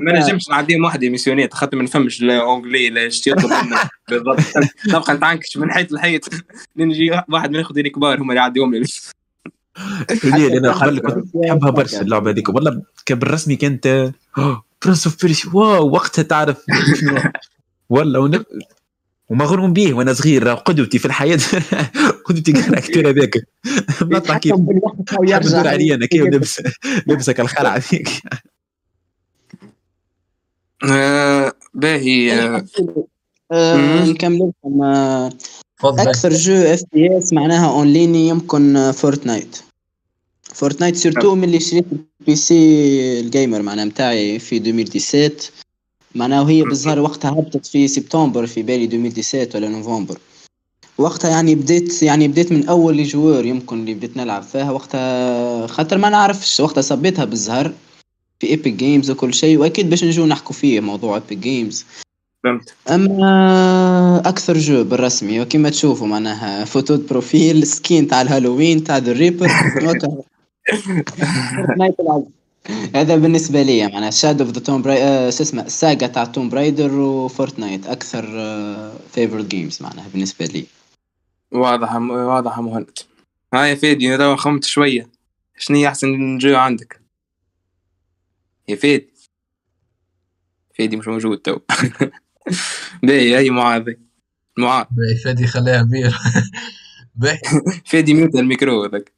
ما 0.00 0.20
نجمش 0.20 0.48
نعديهم 0.50 0.84
وحدي 0.84 1.10
mission 1.10 1.49
ات 1.49 1.54
خاطر 1.54 1.76
ما 1.76 1.82
نفهمش 1.82 2.22
لا 2.22 2.40
anglais 2.40 2.90
لا 2.90 3.00
إيش 3.00 3.26
يطلب 3.26 3.44
منا 3.50 3.88
بالضبط. 4.08 4.40
نبقى 4.88 5.14
نتعنكش 5.14 5.56
من 5.56 5.70
حيط 5.72 5.92
لحيط 5.92 6.28
نجي 6.76 7.10
واحد 7.28 7.50
من 7.50 7.56
الاخوتين 7.56 7.86
الكبار 7.86 8.20
هم 8.20 8.30
اللي 8.30 8.40
يعديهم 8.40 8.74
لي. 8.74 8.86
ليه 10.24 10.58
أنا 10.58 10.72
قبل 10.72 10.98
حتى- 10.98 11.02
كنت 11.02 11.36
نحبها 11.36 11.70
برشا 11.70 12.00
اللعبة 12.00 12.30
هذيك 12.30 12.48
والله 12.48 12.82
كان 13.06 13.18
بالرسمي 13.18 13.56
كانت 13.56 14.12
برنس 14.84 15.06
اوف 15.06 15.22
بيريش 15.22 15.46
واو 15.46 15.90
وقتها 15.90 16.22
تعرف 16.22 16.64
والله 17.88 18.20
ون... 18.20 18.44
ومغروم 19.28 19.72
به 19.72 19.94
وأنا 19.94 20.12
صغير 20.12 20.48
قدوتي 20.48 20.98
في 20.98 21.06
الحياة. 21.06 21.38
قدوتي 22.26 22.52
caractère 22.52 23.10
هذاك 23.10 23.36
نطلع 24.02 24.38
كيف 24.38 24.54
يرجع 25.22 25.68
علي 25.70 25.94
أنا 25.94 26.06
كيف 26.06 26.22
لبس 26.22 26.62
لبسك 27.06 27.40
الخلعه 27.40 27.76
هذيك. 27.76 28.08
آه، 30.90 31.52
باهي 31.74 32.32
آه، 32.32 32.64
مم. 33.52 34.10
نكمل 34.10 34.52
لكم 34.64 34.82
تفضل. 35.80 36.08
أكثر 36.08 36.32
jeu 36.32 36.54
FPS 36.54 37.32
معناها 37.32 37.70
en 37.70 37.86
ligne 37.92 38.28
يمكن 38.28 38.92
Fortnite 38.92 39.56
Fortnite 40.54 40.96
surtout 40.96 41.34
من 41.34 41.44
اللي 41.44 41.60
شريت 41.60 41.84
ال 42.20 42.25
PC 42.25 42.36
ال 42.36 43.20
gamer 43.20 43.62
معناها 43.62 43.84
متاعي 43.84 44.38
في 44.38 44.56
2017 44.56 45.50
معناها 46.14 46.40
وهي 46.40 46.62
بالظاهر 46.62 47.00
وقتها 47.00 47.30
هبطت 47.30 47.66
في 47.66 47.88
سبتمبر 47.88 48.46
في 48.46 48.62
بالي 48.62 48.84
2017 48.84 49.56
ولا 49.56 49.68
نوفمبر. 49.68 50.18
وقتها 50.98 51.30
يعني 51.30 51.54
بديت 51.54 52.02
يعني 52.02 52.28
بديت 52.28 52.52
من 52.52 52.68
أول 52.68 53.04
joueurs 53.04 53.46
يمكن 53.46 53.80
اللي 53.80 53.94
بديت 53.94 54.16
نلعب 54.16 54.42
فيها. 54.42 54.70
وقتها 54.70 55.66
خاطر 55.66 55.98
ما 55.98 56.08
نعرفش 56.08 56.60
وقتها 56.60 56.82
صبيتها 56.82 57.24
بالزهر 57.24 57.72
في 58.40 58.46
Epic 58.46 58.72
Games 58.72 59.10
وكل 59.10 59.34
شيء. 59.34 59.58
وأكيد 59.58 59.90
باش 59.90 60.04
نجو 60.04 60.26
نحكوا 60.26 60.54
فيه 60.54 60.80
موضوع 60.80 61.14
Epic 61.14 61.32
Games 61.32 61.84
فهمت. 62.44 62.74
أما 62.90 64.22
أكثر 64.26 64.58
jeu 64.58 64.84
بالرسمي 64.84 65.40
وكما 65.40 65.70
تشوفوا 65.70 66.06
معناها 66.06 66.64
photo 66.64 66.97
de 66.97 67.10
profil 67.10 67.66
skin 67.66 68.06
تاع 68.08 68.22
الهالوين 68.22 68.84
تاع 68.84 68.98
The 68.98 69.12
Reaper 69.12 69.46
وكا- 69.46 70.22
Fortnite 71.56 72.00
العب. 72.00 72.26
هذا 72.94 73.16
بالنسبة 73.16 73.62
لي 73.62 73.86
معناها 73.88 74.10
Shadow 74.10 74.44
of 74.44 74.52
the 74.52 74.60
Tomb 74.60 74.82
Rai 74.82 75.32
شو 75.32 75.42
اسمه 75.42 75.62
ال 75.62 75.71
saga 75.71 76.06
تاع 76.06 76.24
Tomb 76.24 76.48
Raider 76.48 76.92
و 76.92 77.02
Fortnite 77.02 77.86
أكثر 77.86 78.22
favorite 79.12 79.44
games 79.44 79.82
معناها 79.82 80.08
بالنسبة 80.08 80.46
لي. 80.46 80.66
واضحة 81.52 81.98
واضحة 82.10 82.62
مهند. 82.62 82.98
هاي 83.54 83.76
فادي 83.76 84.14
أنا 84.14 84.36
خمت 84.36 84.64
شوية. 84.64 85.08
شنو 85.58 85.76
هي 85.76 85.88
أحسن 85.88 86.38
jeu 86.38 86.56
عندك؟ 86.56 87.00
يا 88.68 88.76
فادي 88.76 89.10
فادي 90.78 90.96
مش 90.96 91.08
موجود 91.08 91.38
تو. 91.38 91.58
باهي 93.02 93.36
هاي 93.36 93.50
معاذ 93.50 93.84
معاذ 94.58 94.84
باهي 94.90 95.16
فادي 95.24 95.46
خليها 95.46 95.82
بير 95.82 96.16
باهي 97.14 97.38
فادي 97.86 98.14
mute 98.14 98.34
ال 98.34 98.42
micro 98.42 98.84
هذاك 98.84 99.12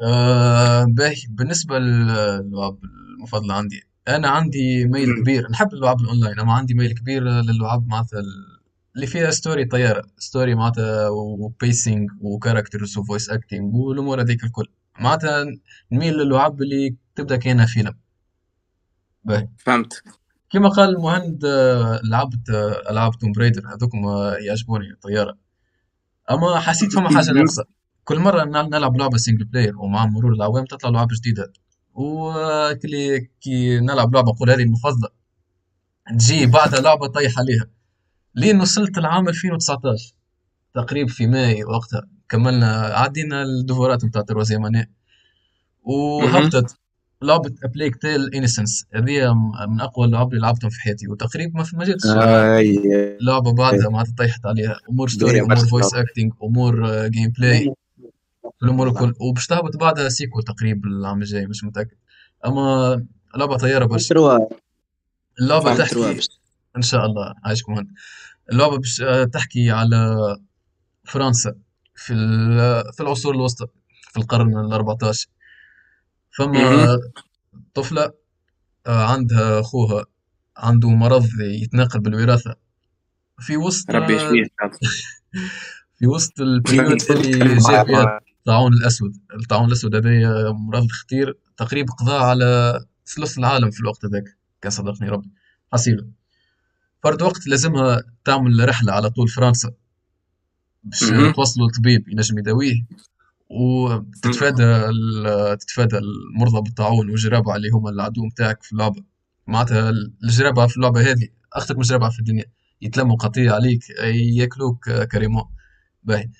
آه، 0.00 0.84
باهي 0.84 1.16
بالنسبة 1.28 1.78
للألعاب 1.78 2.78
المفضلة 3.18 3.54
عندي 3.54 3.82
أنا 4.08 4.28
عندي 4.28 4.84
ميل. 4.84 5.22
كبير. 5.22 5.50
نحب 5.50 5.72
الألعاب 5.74 6.00
الأونلاين. 6.00 6.40
أما 6.40 6.52
عندي 6.52 6.74
ميل 6.74 6.92
كبير 6.94 7.22
للألعاب 7.24 7.86
معناتها 7.88 8.18
ال- 8.20 8.60
اللي 8.96 9.06
فيها 9.06 9.30
story 9.30 9.64
طيارة. 9.64 10.02
story 10.18 10.54
معناتها 10.54 11.08
و 11.08 11.23
pacing 11.23 12.10
و 12.20 12.27
characters 12.27 12.98
و 12.98 13.03
voice 13.03 13.30
acting 13.30 13.74
والأمور 13.74 14.20
هذيك 14.20 14.44
الكل. 14.44 14.66
معناتها 15.00 15.44
نميل 15.92 16.14
للألعاب 16.14 16.62
اللي 16.62 16.96
تبدأ 17.14 17.36
كأنها 17.36 17.66
فيلم. 17.66 17.94
باهي 19.24 19.48
فهمت. 19.58 20.02
كما 20.50 20.68
قال 20.68 21.00
مهند 21.00 21.44
آه، 21.44 22.00
لعبت 22.04 22.50
آه، 22.50 22.90
ألعاب 22.90 23.18
Tomb 23.18 23.32
Raider 23.32 23.62
هذوكم 23.74 24.06
آه، 24.06 24.34
يعجبوني 24.34 24.94
طيارة. 25.02 25.38
أما 26.30 26.58
حسيت 26.60 26.92
فما 26.92 27.08
حاجة 27.08 27.30
مم. 27.30 27.36
ناقصة. 27.38 27.64
كل 28.04 28.18
مرة 28.18 28.44
نل- 28.44 28.70
نلعب 28.70 28.96
لعبة 28.96 29.16
single 29.16 29.44
player 29.44 29.78
ومع 29.78 30.06
مرور 30.06 30.32
الأعوام 30.32 30.64
تطلع 30.64 30.90
لعبة 30.90 31.14
جديدة. 31.16 31.52
وكلي 31.94 33.20
كي 33.40 33.80
نلعب 33.80 34.14
لعبة 34.14 34.32
نقول 34.32 34.50
هذه 34.50 34.62
المفضلة. 34.62 35.08
تجي 36.18 36.46
بعدها 36.46 36.80
لعبة 36.80 37.06
طيح 37.06 37.38
عليها. 37.38 37.66
لين 38.34 38.60
وصلت 38.60 38.98
العام 38.98 39.28
2019 39.28 40.14
تقريبا 40.74 41.12
في 41.12 41.26
ماي 41.26 41.64
وقتها. 41.64 42.08
كملنا 42.28 42.72
عدينا 42.82 43.42
ال 43.42 43.50
devoir 43.50 43.96
ات 43.96 44.04
نتاع 44.04 44.22
troisième 44.22 44.86
وهبطت. 45.82 46.76
لعبة 47.22 47.54
A 47.64 47.69
Plague 47.69 47.96
Tale 47.96 48.34
Innocence 48.34 48.84
هذه 48.94 49.34
من 49.68 49.80
أقوى 49.80 50.06
الالعاب 50.06 50.28
اللي 50.28 50.40
لعبتهم 50.42 50.70
في 50.70 50.80
حياتي. 50.80 51.08
وتقريبا 51.08 51.58
ما 51.58 51.64
في 51.64 51.76
جاتش 51.76 52.06
أي. 52.06 53.18
لعبة 53.20 53.52
بعدها 53.52 53.88
ما 53.88 54.04
طيحت 54.18 54.46
عليها. 54.46 54.76
أمور 54.90 55.08
story 55.08 55.40
أمور 55.40 55.56
voice 55.56 55.94
acting 55.94 56.32
أمور 56.42 57.06
gameplay 57.06 57.74
الأمور 58.62 58.88
الكل 58.88 59.14
وباش 59.20 59.46
تهبط 59.46 59.76
بعدها 59.76 60.08
sequel 60.08 60.42
تقريبا 60.42 60.88
العام 60.88 61.22
الجاي 61.22 61.46
مش 61.46 61.64
متأكد. 61.64 61.96
أما 62.46 63.06
لعبة 63.36 63.56
طيارة 63.56 63.84
برشا 63.84 64.14
تروا 64.14 64.48
تحكي 65.76 66.20
إن 66.76 66.82
شاء 66.82 67.06
الله 67.06 67.34
عايشكم 67.44 67.72
هند 67.72 67.88
اللعبة 68.52 68.76
باش 68.78 69.00
آه، 69.00 69.24
تحكي 69.24 69.70
على 69.70 70.16
فرنسا 71.04 71.54
في 71.94 72.14
في 72.92 73.00
العصور 73.00 73.34
الوسطى 73.34 73.66
في 74.12 74.16
القرن 74.16 74.58
ال 74.58 74.72
14 74.72 75.28
فما. 76.38 76.98
طفلة 77.74 78.12
آه، 78.86 79.04
عندها 79.12 79.60
أخوها 79.60 80.04
عنده 80.56 80.88
مرض 80.90 81.28
يتناقل 81.40 82.00
بالوراثة. 82.00 82.56
في 83.40 83.56
وسط 83.56 83.90
ربي 83.90 84.14
يشفيه 84.14 84.44
في 85.98 86.06
وسط 86.06 86.40
البريود 86.40 87.02
اللي 87.10 87.56
جاء 87.56 87.84
فيها 87.84 88.20
الطاعون 88.40 88.72
الأسود. 88.72 89.16
الطاعون 89.34 89.66
الأسود 89.68 89.94
هذا 89.94 90.52
مرض 90.52 90.86
خطير 90.90 91.38
تقريبا 91.56 91.92
قضى 91.92 92.12
على 92.12 92.80
ثلث 93.06 93.38
العالم 93.38 93.70
في 93.70 93.80
الوقت 93.80 94.04
هذاك 94.04 94.24
كان 94.62 94.70
صدقني 94.70 95.08
ربي. 95.08 95.30
حصيلة. 95.72 96.06
فرد 97.02 97.22
وقت 97.22 97.46
لازمها 97.46 98.02
تعمل 98.24 98.68
رحلة 98.68 98.92
على 98.92 99.10
طول 99.10 99.28
فرنسا 99.28 99.72
باش. 100.84 101.34
توصلوا 101.36 101.68
لطبيب 101.68 102.08
ينجم 102.08 102.38
يداويه. 102.38 102.86
وتتفادى 103.50 104.82
تتفادى 105.60 105.98
المرضى 105.98 106.60
بالطاعون 106.60 107.10
والجرابة 107.10 107.56
اللي 107.56 107.68
هما 107.68 107.90
العدو 107.90 108.24
متاعك 108.24 108.62
في 108.62 108.72
اللعبة. 108.72 109.04
معناتها 109.46 109.92
الجرابة 110.24 110.66
في 110.66 110.76
اللعبة 110.76 111.00
هذه 111.00 111.28
أختك 111.52 111.78
مش 111.78 111.88
جرابة 111.88 112.08
في 112.08 112.18
الدنيا. 112.18 112.44
يتلموا 112.82 113.16
قطيع 113.16 113.54
عليك 113.54 113.80
ياكلوك 114.38 114.90
كريمون 114.90 115.44
باهي. 116.04 116.30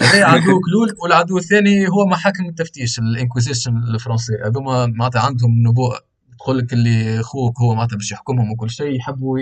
هذا 0.00 0.24
عدوك 0.34 0.68
الأول 0.68 0.94
والعدو 1.02 1.38
الثاني 1.38 1.88
هو 1.88 2.06
محاكم 2.06 2.46
التفتيش 2.48 2.98
الانكوزيشن 2.98 3.76
الفرنسي. 3.76 4.32
هذوما 4.44 4.86
معناتها 4.86 5.20
عندهم 5.20 5.68
نبوءة. 5.68 6.00
تقول 6.38 6.58
لك 6.58 6.72
اللي 6.72 7.22
خوك 7.22 7.60
هو 7.60 7.74
معناتها 7.74 7.96
باش 7.96 8.12
يحكمهم 8.12 8.52
وكل 8.52 8.70
شيء 8.70 8.96
يحبوا 8.96 9.38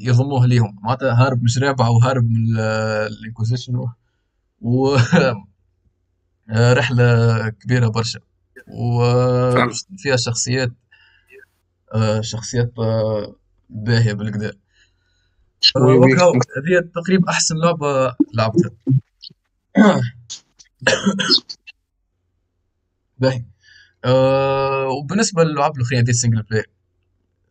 يضموه 0.00 0.46
ليهم. 0.46 0.76
معناتها 0.82 1.12
هارب 1.12 1.42
مش 1.42 1.58
رابع 1.58 1.88
وهارب 1.88 2.24
من 2.30 2.58
ال 2.58 2.68
Inquisition 2.68 3.76
و 4.60 4.96
رحلة 6.50 7.48
كبيرة 7.48 7.88
برشا. 7.88 8.20
فهمت. 8.66 9.86
وفيها 9.92 10.16
شخصيات 10.16 10.70
آه، 11.94 12.20
شخصيات 12.20 12.72
آه، 12.78 13.36
باهية 13.70 14.12
بالكدا 14.12 14.52
آه، 15.76 15.80
هذه 15.80 16.88
تقريبا 16.94 17.30
أحسن 17.30 17.56
لعبة 17.56 18.14
لعبتها. 18.34 18.70
باهي. 23.18 23.44
آه، 24.04 24.88
وبالنسبة 24.88 25.44
للألعاب 25.44 25.76
الأخرى 25.76 26.02
دي 26.02 26.12
single 26.12 26.42
player 26.42 26.70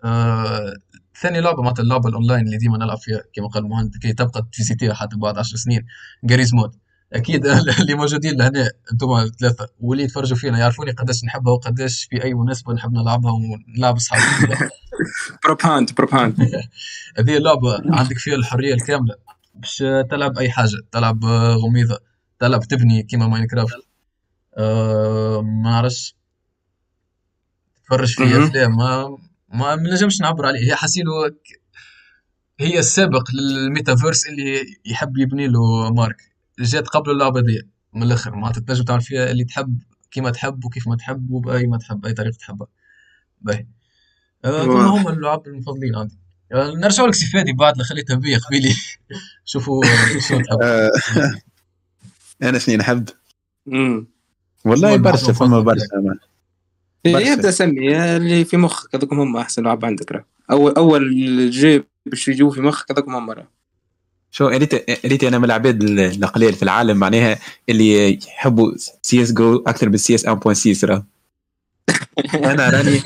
آه، 0.04 0.74
ثاني 1.22 1.42
لعبة 1.42 1.62
معناتها 1.62 1.84
اللعبة 1.84 2.10
الأونلاين 2.10 2.46
اللي 2.46 2.58
ديما 2.58 2.78
نلعب 2.78 2.98
فيها 2.98 3.24
كما 3.34 3.48
قال 3.48 3.64
مهند 3.64 3.98
كي 4.02 4.14
تبقى 4.14 4.48
ت 4.52 4.57
visiti 4.57 4.88
ها 4.88 4.94
حتى 4.94 5.16
بعد 5.18 5.38
عشر 5.38 5.56
سنين 5.58 5.86
Garry's 6.24 6.54
Mod 6.54 6.76
أكيد. 7.14 7.46
اللي 7.82 7.94
موجودين 7.96 8.38
لهنا 8.38 8.72
أنتم 8.92 9.14
الثلاثة. 9.14 9.68
واللي 9.80 10.04
يتفرجوا 10.04 10.38
فينا 10.38 10.60
يعرفوني 10.60 10.92
قداش 10.92 11.24
نحبها 11.24 11.54
وقداش 11.54 12.04
في 12.10 12.24
أي 12.24 12.34
مناسبة 12.34 12.74
نحب 12.74 12.94
نلعبها 12.94 13.32
ونلعب 13.32 13.96
أصحابي 13.96 14.56
prop 15.46 15.71
hunt 15.71 15.96
prop 15.96 16.19
hunt 16.19 16.42
هذه 17.20 17.38
اللعبة 17.38 17.82
عندك 17.98 18.18
فيها 18.18 18.36
الحرية 18.36 18.74
الكاملة 18.74 19.16
باش 19.56 19.84
تلعب 20.12 20.38
أي 20.38 20.52
حاجة. 20.52 20.78
تلعب 20.92 21.26
غميضة 21.66 22.00
تلعب 22.40 22.64
تبني 22.64 23.04
كيما 23.04 23.28
Minecraft. 23.28 23.88
آه، 24.58 25.42
ما 25.42 25.70
نعرفش. 25.72 26.16
تتفرج 27.84 28.14
في 28.16 28.24
مهم. 28.24 28.44
أفلام. 28.44 28.78
ما 28.78 29.18
ما 29.54 29.76
منجمش 29.76 30.22
نعبر 30.22 30.46
عليه. 30.46 30.60
هي 30.68 30.76
حسيلو 30.76 31.12
هي 32.60 32.80
السابق 32.80 33.24
للميتافيرس 33.34 34.28
اللي 34.28 34.62
يحب 34.86 35.18
يبني 35.18 35.48
له 35.48 35.94
مارك. 35.94 36.33
جات 36.60 36.88
قبل 36.88 37.12
اللعبة 37.12 37.42
دي 37.42 37.68
من 37.94 38.04
الآخر. 38.04 38.36
معناتها 38.36 38.62
تنجم 38.62 38.84
تعمل 38.84 39.02
فيها 39.02 39.32
اللي 39.32 39.44
تحب 39.44 39.80
كيما 40.12 40.30
تحب 40.32 40.66
وكيف 40.66 40.88
ما 40.88 40.96
تحب 40.96 41.32
وبأي 41.32 41.68
ما 41.68 41.78
تحب 41.78 42.06
أي 42.06 42.14
طريقة 42.14 42.36
تحبها. 42.36 42.68
باهي. 43.42 43.66
آه، 44.46 44.64
ثم 44.64 44.72
هم 44.72 45.08
اللعاب 45.08 45.48
المفضلين 45.48 45.96
عندي. 45.96 46.18
آه، 46.52 46.72
نرجع 46.72 47.06
لك 47.06 47.14
سي 47.14 47.30
فادي 47.30 47.54
بعد 47.54 47.74
اللي 47.74 47.84
خليتها 47.84 48.16
بيا 48.16 48.38
قبيلي. 48.38 48.76
شوفوا 49.46 49.84
شو 50.28 50.42
تحب. 50.42 50.58
آه، 50.62 50.92
أنا 52.50 52.60
شنو 52.60 52.76
نحب 52.76 53.10
امم 53.68 54.08
والله 54.66 54.94
شنو 54.94 55.04
برشا 55.04 55.34
فما 55.34 55.58
المفضل 55.58 55.64
برشا. 55.64 56.20
يبدأ 57.06 57.52
سمي 57.52 58.16
اللي 58.18 58.46
في 58.46 58.58
مخك 58.58 58.96
هذوك 58.96 59.14
هم 59.14 59.38
أحسن 59.38 59.64
لعب 59.64 59.86
عندك 59.86 60.12
راه. 60.12 60.26
اول 60.52 60.74
أول 60.76 61.50
jeux 61.50 61.84
باش 62.06 62.28
يجوا 62.28 62.52
في 62.52 62.62
مخك 62.62 62.92
هذوك 62.92 63.10
هم 63.10 63.30
راه 63.32 63.48
شو 64.34 64.48
ريت 64.48 65.06
ريت 65.06 65.24
أنا 65.24 65.38
من 65.38 65.46
العباد 65.46 65.84
القليل 65.84 66.54
في 66.54 66.64
العالم 66.64 66.98
معناها 66.98 67.40
اللي 67.70 68.20
يحبوا 68.28 68.72
سي 69.02 69.24
اس 69.24 69.32
جو 69.34 69.58
أكثر 69.68 69.90
من 69.90 69.98
CS 69.98 70.28
1.6 70.28 70.84
راه 70.84 71.06
أنا 72.34 72.70
راني 72.70 73.02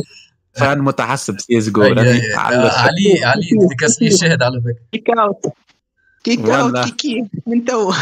fan 0.54 0.80
متعصب 0.80 1.40
سي 1.40 1.58
اس 1.58 1.70
جو 1.70 1.82
راني. 1.82 2.22
علي 2.36 3.24
علي 3.24 3.50
dédicace 3.70 4.02
لي 4.02 4.18
شاهد 4.18 4.42
على 4.44 4.62
ذاك 4.66 4.76
kick 4.92 5.10
out. 5.10 5.46
kick 6.24 6.40
والله. 6.40 6.82
out 6.82 6.90
كيكي 6.90 7.26
من 7.48 7.66
تو. 7.66 7.94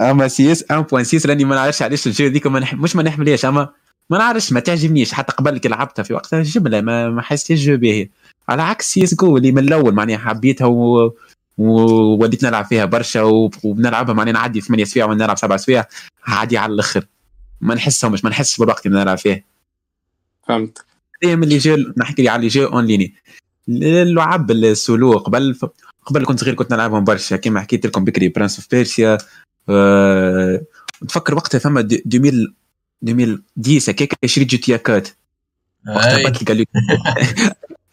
أما 0.00 0.28
CS 0.28 0.64
1.6 0.72 1.26
راني 1.26 1.44
ما 1.44 1.54
نعرفش 1.54 1.82
علاش 1.82 2.06
ال 2.06 2.11
jeu 2.11 2.26
ذيك 2.26 2.46
ما 2.46 2.60
نح... 2.60 2.74
مش 2.74 2.96
ما 2.96 3.02
نحملهاش 3.02 3.44
أما 3.44 3.68
ما 4.10 4.18
نعرفش 4.18 4.52
ما 4.52 4.60
تعجبنيش. 4.60 5.12
حتى 5.12 5.32
قبل 5.32 5.58
كي 5.58 5.68
لعبتها 5.68 6.02
في 6.02 6.14
وقتها 6.14 6.42
جمله 6.42 6.80
ما 6.80 7.08
ما 7.10 7.22
حسيتش 7.22 7.60
jeu 7.60 7.76
باهي 7.76 8.08
على 8.48 8.62
عكس 8.62 8.92
سي 8.92 9.04
اس 9.04 9.14
جو 9.14 9.36
اللي 9.36 9.52
من 9.52 9.58
الأول 9.58 9.94
معناها 9.94 10.18
حبيتها 10.18 10.66
و... 10.66 11.14
ووليت 11.58 12.44
نلعب 12.44 12.64
فيها 12.64 12.84
برشا 12.84 13.22
و... 13.22 13.50
وبنلعبها 13.64 14.14
معناها 14.14 14.32
نعدي 14.32 14.60
ثمانية 14.60 14.84
سوايع 14.84 15.06
ونلعب 15.06 15.38
سبع 15.38 15.56
سوايع 15.56 15.84
عادي 16.24 16.58
على 16.58 16.72
الأخر. 16.72 17.06
ما 17.60 17.74
نحسهمش 17.74 18.24
ما 18.24 18.30
نحسش 18.30 18.58
بالوقت 18.58 18.86
اللي 18.86 19.00
نلعب 19.00 19.18
فيه. 19.18 19.44
فهمت. 20.48 20.84
من 21.24 21.42
les 21.42 21.58
jeux 21.58 21.76
نحكي 21.96 22.22
لي 22.22 22.28
على 22.28 22.36
les 22.36 22.48
jeux 22.48 22.66
en 22.66 22.84
ligne 22.84 23.14
اللعب 23.68 24.50
السولو 24.50 25.12
قبل 25.12 25.58
قبل 26.06 26.24
كنت 26.24 26.40
صغير 26.40 26.54
كنت 26.54 26.72
نلعبهم 26.72 27.04
برشا. 27.04 27.36
كيما 27.36 27.60
حكيت 27.60 27.86
لكم 27.86 28.04
بكري 28.04 28.28
Prince 28.28 28.56
of 28.58 28.70
Persia 28.70 29.18
أه... 29.68 30.62
نتفكر 31.04 31.34
وقتها 31.34 31.58
فما 31.58 31.80
دي- 31.80 32.02
2000 32.06 32.54
2010 33.02 33.90
هكاك 33.90 34.26
شريت 34.26 34.48
GTA 34.48 34.78
quatre 34.78 35.08
وقتها 35.88 36.44
قال 36.48 36.56
لي 36.56 36.66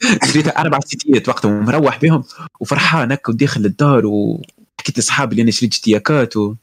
شريت 0.31 0.57
أربع 0.57 0.79
سيتيات 0.79 1.29
وقتها 1.29 1.49
ومروح 1.49 2.01
بهم 2.01 2.23
وفرحان 2.59 3.11
هكا 3.11 3.31
وداخل 3.31 3.65
الدار 3.65 4.05
وحكيت 4.05 4.97
لأصحابي 4.97 5.31
اللي 5.31 5.43
أنا 5.43 5.51
شريت 5.51 5.71
GTA 5.71 5.99
quatre 5.99 6.37
و... 6.37 6.55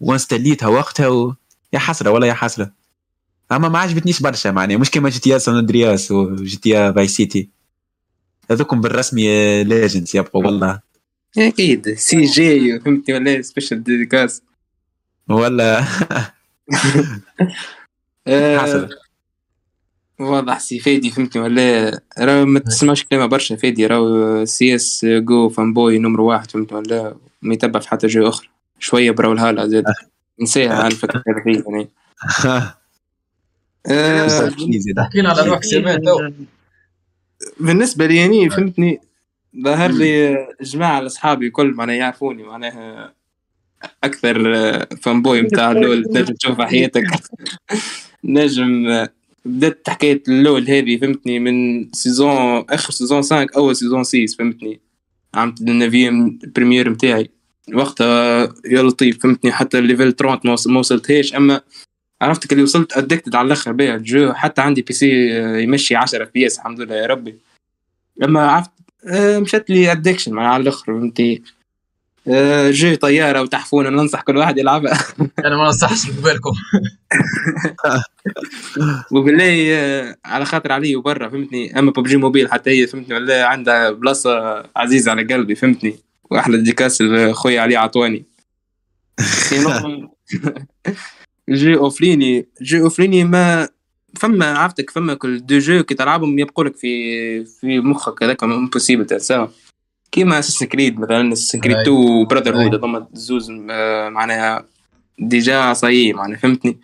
و 0.00 0.06
installi 0.06 0.56
تها 0.56 0.68
وقتها 0.68 1.08
و... 1.08 1.34
يا 1.72 1.78
حسرة 1.78 2.10
والله 2.10 2.26
يا 2.26 2.34
حسرة. 2.34 2.72
أما 3.52 3.68
ما 3.68 3.78
عجبتنيش 3.78 4.20
برشا 4.20 4.48
معناها. 4.48 4.78
مش 4.78 4.90
كيما 4.90 5.08
GTA 5.08 5.38
San 5.38 5.56
Andreas 5.56 6.10
و 6.10 6.56
GTA 6.56 6.92
Vice 6.92 7.08
City. 7.08 7.48
هذوكم 8.50 8.80
بالرسمي 8.80 9.64
legends 9.64 10.16
يبقوا 10.16 10.46
والله. 10.46 10.80
أكيد. 11.38 11.94
CJ 11.94 12.80
فهمتني 12.80 13.14
ولا 13.14 13.42
spéciale 13.42 13.82
dédicace 13.82 14.42
ولا 15.28 15.84
آه، 18.26 18.88
واضح 20.20 20.58
سي 20.60 20.78
فادي 20.78 21.10
فهمتني 21.10 21.42
ولا؟ 21.42 22.00
راه 22.18 22.44
ما 22.44 22.58
تسمعش 22.60 23.04
كلامه 23.04 23.26
برشا 23.26 23.56
فادي 23.56 23.86
راه 23.86 24.44
CS:GO 24.44 25.48
fanboy 25.48 25.98
نمر 25.98 26.20
واحد 26.20 26.50
فهمتني 26.50 26.78
ولا؟ 26.78 27.16
ما 27.42 27.54
يتبع 27.54 27.80
في 27.80 27.88
حتى 27.88 28.06
jeu 28.06 28.28
أخرى. 28.28 28.48
شوية 28.78 29.10
براو 29.10 29.32
الهالة 29.32 29.66
زاد. 29.66 29.84
نسيها 30.40 30.74
على 30.74 30.86
الفكرة 30.86 31.22
هذه 31.28 31.64
يعني. 31.66 31.88
آه، 33.88 34.50
حكينا 34.98 35.28
على 35.30 35.58
سيمان 35.62 36.02
بالنسبة 37.60 38.06
لي 38.06 38.16
يعني 38.16 38.50
فهمتني 38.50 39.00
ظهر 39.64 39.90
لي 39.90 40.36
جماعة 40.60 41.00
لاصحابي 41.00 41.46
الكل 41.46 41.70
معناها 41.74 41.96
يعرفوني 41.96 42.42
معناها 42.42 43.12
أكثر 44.04 44.42
fanboy 45.02 45.40
نتاع 45.42 45.70
ال 45.72 45.80
LoL 45.80 46.04
تنجم 46.04 46.34
تشوفها 46.34 46.66
حياتك. 46.66 47.04
نجم 48.24 49.06
بدأت 49.44 49.90
حكايه 49.90 50.22
ال 50.28 50.38
LoL 50.38 50.70
هذه 50.70 50.96
فهمتني 50.96 51.38
من 51.38 51.88
season 51.92 52.64
آخر 52.70 52.92
season 52.92 53.22
5 53.22 53.46
أول 53.56 53.76
season 53.76 54.04
6 54.04 54.26
فهمتني. 54.38 54.80
عملت 55.34 55.60
النافيم 55.60 56.38
بريمير 56.56 56.88
نتاعي 56.90 57.30
وقتها 57.74 58.42
يا 58.64 58.82
لطيف 58.82 59.22
فهمتني 59.22 59.52
حتى 59.52 59.78
الليفل 59.78 60.12
30 60.12 60.40
ما 60.44 60.52
وص- 60.52 60.66
ما 60.66 60.78
وصلتهاش. 60.78 61.34
أما 61.34 61.60
عرفتك 62.22 62.52
اللي 62.52 62.62
وصلت؟ 62.62 62.96
ادكتد 62.96 63.34
على 63.34 63.46
الأخر 63.46 63.72
بيع 63.72 63.94
الجو 63.94 64.32
حتى 64.32 64.60
عندي 64.60 64.82
بي 64.82 64.92
سي 64.92 65.40
آه، 65.40 65.56
يمشي 65.58 65.96
10 65.96 66.22
اف 66.22 66.28
بي 66.34 66.46
اس 66.46 66.58
الحمد 66.58 66.80
لله 66.80 66.94
يا 66.94 67.06
ربي. 67.06 67.34
أما 68.24 68.40
عرفت 68.50 68.70
آه، 69.06 69.38
مشات 69.38 69.70
لي 69.70 69.92
ادكشن 69.92 70.38
على 70.38 70.62
الأخر 70.62 70.84
فهمتي 70.86 71.42
آه، 72.28 72.70
جو 72.70 72.94
طيارة 72.94 73.42
وتحفونه 73.42 73.90
ننصح 73.90 74.20
كل 74.20 74.36
واحد 74.36 74.58
يلعبها. 74.58 74.98
أنا 75.46 75.56
ما 75.56 75.64
ننصحش 75.64 76.10
بالكم. 76.10 76.52
وبالله 79.12 79.66
آه، 79.70 80.16
على 80.24 80.44
خاطر 80.44 80.72
علي 80.72 80.96
وبرا 80.96 81.28
فهمتني؟ 81.28 81.78
أما 81.78 81.90
ببجي 81.90 82.16
موبيل 82.16 82.52
حتى 82.52 82.70
هي 82.70 82.86
فهمتني؟ 82.86 83.14
ولا 83.14 83.46
عندها 83.46 83.90
بلاصة 83.90 84.62
عزيزة 84.76 85.10
على 85.10 85.22
قلبي 85.22 85.54
فهمتني؟ 85.54 85.96
وأحلى 86.30 86.62
ديكاس 86.62 87.02
خويا 87.32 87.60
علي 87.60 87.76
عطواني 87.76 88.24
جي 91.50 91.76
أوفليني 91.76 92.48
جي 92.62 92.80
أوفليني 92.80 93.24
ما 93.24 93.68
فما 94.16 94.58
عرفتك 94.58 94.90
فما 94.90 95.14
كل 95.14 95.46
دو 95.46 95.58
جو 95.58 95.82
كي 95.82 95.94
تلعبهم 95.94 96.38
يبقوا 96.38 96.64
لك 96.64 96.76
في 96.76 97.44
في 97.44 97.80
مخك 97.80 98.22
هذاك 98.22 98.44
امبوسيبل 98.44 99.06
تنساهم. 99.06 99.48
كيما 100.16 100.38
اساسن 100.38 100.66
كريد 100.66 101.00
مثلا 101.00 101.32
اساسن 101.32 101.60
كريد 101.60 101.76
أي. 101.76 101.82
2 101.82 101.96
وبراذر 101.96 102.56
هود. 102.56 102.74
هذوما 102.74 103.06
زوز 103.12 103.52
آه، 103.70 104.08
معناها 104.08 104.64
ديجا 105.18 105.72
صايي 105.72 106.12
معناها 106.12 106.38
فهمتني 106.38 106.78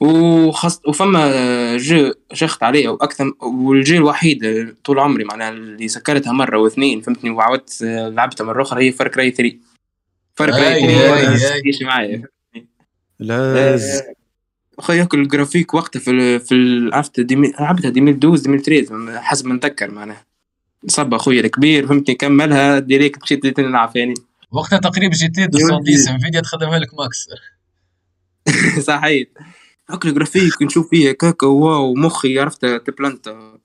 وخاص 0.00 0.80
وفما 0.88 1.76
جو 1.76 2.12
شخت 2.32 2.62
عليه 2.62 2.88
أو 2.88 2.94
أكثر 2.96 3.32
والجي 3.40 3.96
الوحيد 3.96 4.74
طول 4.84 4.98
عمري 4.98 5.24
معناها 5.24 5.48
اللي 5.50 5.88
سكرتها 5.88 6.32
مرة 6.32 6.58
واثنين 6.58 7.00
فهمتني 7.00 7.30
وعاودت 7.30 7.82
آه، 7.82 8.08
لعبتها 8.08 8.44
مرة 8.44 8.62
أخرى 8.62 8.84
هي 8.84 8.92
فرق 8.92 9.18
راي 9.18 9.30
3 9.30 9.56
فرق 10.34 10.54
راي 10.54 10.74
أي، 10.74 10.80
3 10.80 11.16
أي، 11.16 11.26
ما 11.26 11.54
أي. 11.54 11.60
تجيش 11.60 11.82
معايا 11.82 12.22
أخي 14.78 14.98
ياكل 14.98 15.20
الجرافيك 15.20 15.74
وقتها 15.74 16.00
في 16.00 16.38
في 16.38 16.90
عرفت 16.92 17.20
لعبتها 17.20 17.88
2012 17.88 18.50
2013 18.50 19.20
حسب 19.20 19.46
ما 19.46 19.54
نتذكر 19.54 19.90
معناها 19.90 20.31
صب 20.86 21.14
اخويا 21.14 21.40
الكبير 21.40 21.86
فهمتني؟ 21.86 22.14
كملها 22.14 22.78
ديريكت 22.78 23.22
مشيت 23.22 23.60
نلعب 23.60 23.90
ثاني 23.94 24.14
وقتها 24.50 24.78
تقريبا 24.78 25.14
جي 25.14 25.28
تي 25.28 25.40
210 25.40 26.12
انفيديا 26.14 26.40
تخدمها 26.40 26.78
لك 26.78 26.94
ماكس. 26.94 27.28
صحيح. 28.90 29.26
اكل 29.90 30.08
الجرافيك 30.08 30.62
نشوف 30.62 30.90
فيها 30.90 31.12
كاكا 31.12 31.46
واو 31.46 31.94
مخي 31.94 32.38
عرفت؟ 32.38 32.66
تبلانتا 32.66 33.58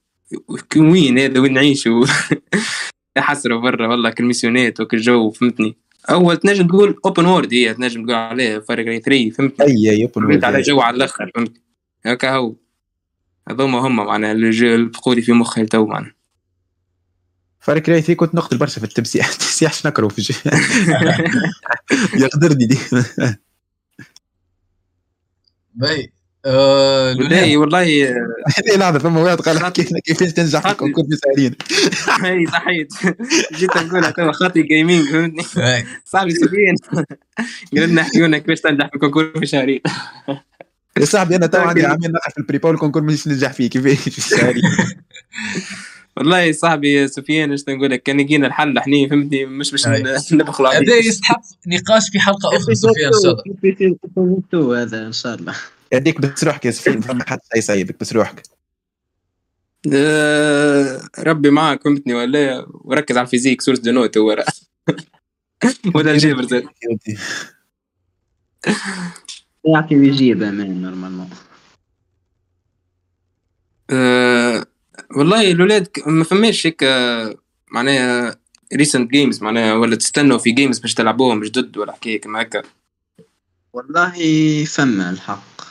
وين 0.78 1.20
هذا؟ 1.20 1.40
وين 1.40 1.54
نعيش؟ 1.54 1.90
حسرة 3.18 3.56
برا 3.58 3.88
والله 3.88 4.10
كالميسيونات 4.10 4.80
وكل 4.80 4.98
جو 4.98 5.32
فهمتني؟ 5.32 5.78
أول 6.10 6.38
تنجم 6.38 6.68
تقول 6.68 6.96
اوبن 7.06 7.26
وورد 7.26 7.54
هي 7.54 7.74
تنجم 7.74 8.04
تقول 8.06 8.16
عليه 8.16 8.60
فرق 8.60 9.00
3 9.00 9.30
فهمتني؟ 9.30 9.68
أي 9.68 10.00
يوبن 10.02 10.28
بيت 10.28 10.44
على 10.44 10.62
جو 10.62 10.80
على 10.82 10.96
الآخر 10.98 11.32
فهمت 11.36 11.62
هكا 12.06 12.36
هو. 12.36 12.56
هذوما 13.50 13.80
هما 13.80 14.04
معناها 14.04 14.32
اللي 14.32 14.50
جو- 14.50 14.90
اللي 15.08 15.22
في 15.22 15.34
مخي 15.34 15.66
تو 15.66 15.86
معناها 15.86 16.17
فرق 17.68 17.82
كراي 17.82 18.02
كنت 18.16 18.36
نقتل 18.36 18.58
برشا 18.58 18.80
في 18.80 18.86
التمسيح 18.86 19.30
التمسيح 19.30 19.74
شنكرو 19.84 20.10
في 20.10 20.20
الجو 20.20 20.36
يقدرني 22.26 22.66
دي. 22.66 22.78
باهي. 25.76 26.10
آه، 26.46 27.10
والله 27.10 27.24
لوليان 27.30 27.58
والله 27.58 28.10
هذه 28.58 28.78
لحظة 28.78 29.00
فما 29.00 29.22
واحد 29.22 29.38
قال 29.38 29.70
كيفاش 30.00 30.34
تنجح 30.34 30.62
في 30.62 30.72
الكونكور 30.72 31.04
في 31.06 31.16
سهرين 31.16 31.56
هاي 32.08 32.46
صحيت. 32.46 32.94
جيت 33.54 33.78
نقولها 33.78 34.12
تو 34.12 34.32
خاطي 34.32 34.62
gaming 34.62 35.10
فهمتني؟ 35.10 35.44
باهي. 35.56 35.86
صاحبي 36.06 36.32
سفيان 36.32 36.76
قال 37.78 37.90
لنا 37.90 38.02
احكي 38.02 38.20
لنا 38.20 38.38
كيفاش 38.38 38.62
تنجح 38.62 38.88
في 38.88 38.96
ال 38.96 39.01
concours 39.01 39.40
في 39.40 39.46
شهرين 39.46 39.82
يا 41.00 41.06
صاحبي 41.06 41.36
أنا 41.36 41.48
تو 41.48 41.58
عندي 41.58 41.86
عامين 41.86 42.12
نقع 42.12 42.30
في 42.30 42.38
ال 42.38 42.43
prépa 42.43 42.70
وال 42.70 42.76
concours 42.76 43.02
مش 43.04 43.28
ننجح 43.28 43.52
فيه 43.54 43.70
كيفاش 43.70 44.10
في 44.10 44.18
الشهرين 44.18 44.64
والله 46.18 46.52
صاحبي 46.52 47.08
سفيان 47.08 47.52
إيش 47.52 47.64
نقول 47.70 47.92
لك؟ 47.92 48.04
كان 48.04 48.20
يجينا 48.20 48.48
الحل 48.48 48.78
إحنا 48.78 49.08
فهمتني؟ 49.10 49.46
مش 49.46 49.72
باش 49.72 49.88
نبخلوا 50.34 50.70
هذا 50.70 50.78
عليه 50.78 51.08
يستحق 51.08 51.42
نقاش 51.68 52.10
في 52.12 52.20
حلقة 52.20 52.58
أخرى 52.58 52.76
سفيان 52.76 53.14
إن 53.14 53.22
شاء 53.24 53.36
الله. 54.54 54.82
هذا 54.82 55.08
إن 55.08 55.12
شاء 55.12 55.36
الله. 55.36 55.56
يديك 55.94 56.22
بس 56.22 56.44
روحك 56.44 56.66
يا 56.66 56.72
سفيان 56.72 57.02
فما 57.02 57.24
حد 57.28 57.40
يسيبك 57.56 58.00
بس 58.00 58.14
روحك. 58.14 58.44
آه، 59.94 61.02
ربي 61.20 61.50
معك 61.50 61.84
فهمتني 61.84 62.14
ولا 62.14 62.66
وركز 62.70 63.18
على 63.18 63.26
ال 63.26 63.30
physique 63.30 63.62
source 63.62 63.80
de 63.80 63.92
note 63.92 64.18
هو 64.18 64.46
ولا 65.96 66.12
الجبر 66.12 66.46
زاد 66.46 66.64
يعطي 69.66 69.96
ويجيب 69.96 70.44
أمان 70.44 70.82
normalement 70.82 71.30
والله 75.16 75.52
الاولاد 75.52 75.88
ما 76.08 76.24
فماش 76.24 76.68
هيك 76.68 76.84
معناها 77.72 78.36
recent 78.74 79.12
games 79.12 79.44
معناها 79.44 79.74
ولا 79.74 79.96
تستنوا 79.96 80.38
في 80.38 80.52
games 80.52 80.80
باش 80.80 80.94
تلعبوهم 80.94 81.44
جدد 81.44 81.78
ولا 81.78 81.92
حكاية 81.92 82.22
كما 82.22 82.42
هكا. 82.42 82.62
والله 83.74 84.66
فما 84.66 85.10
الحق. 85.10 85.62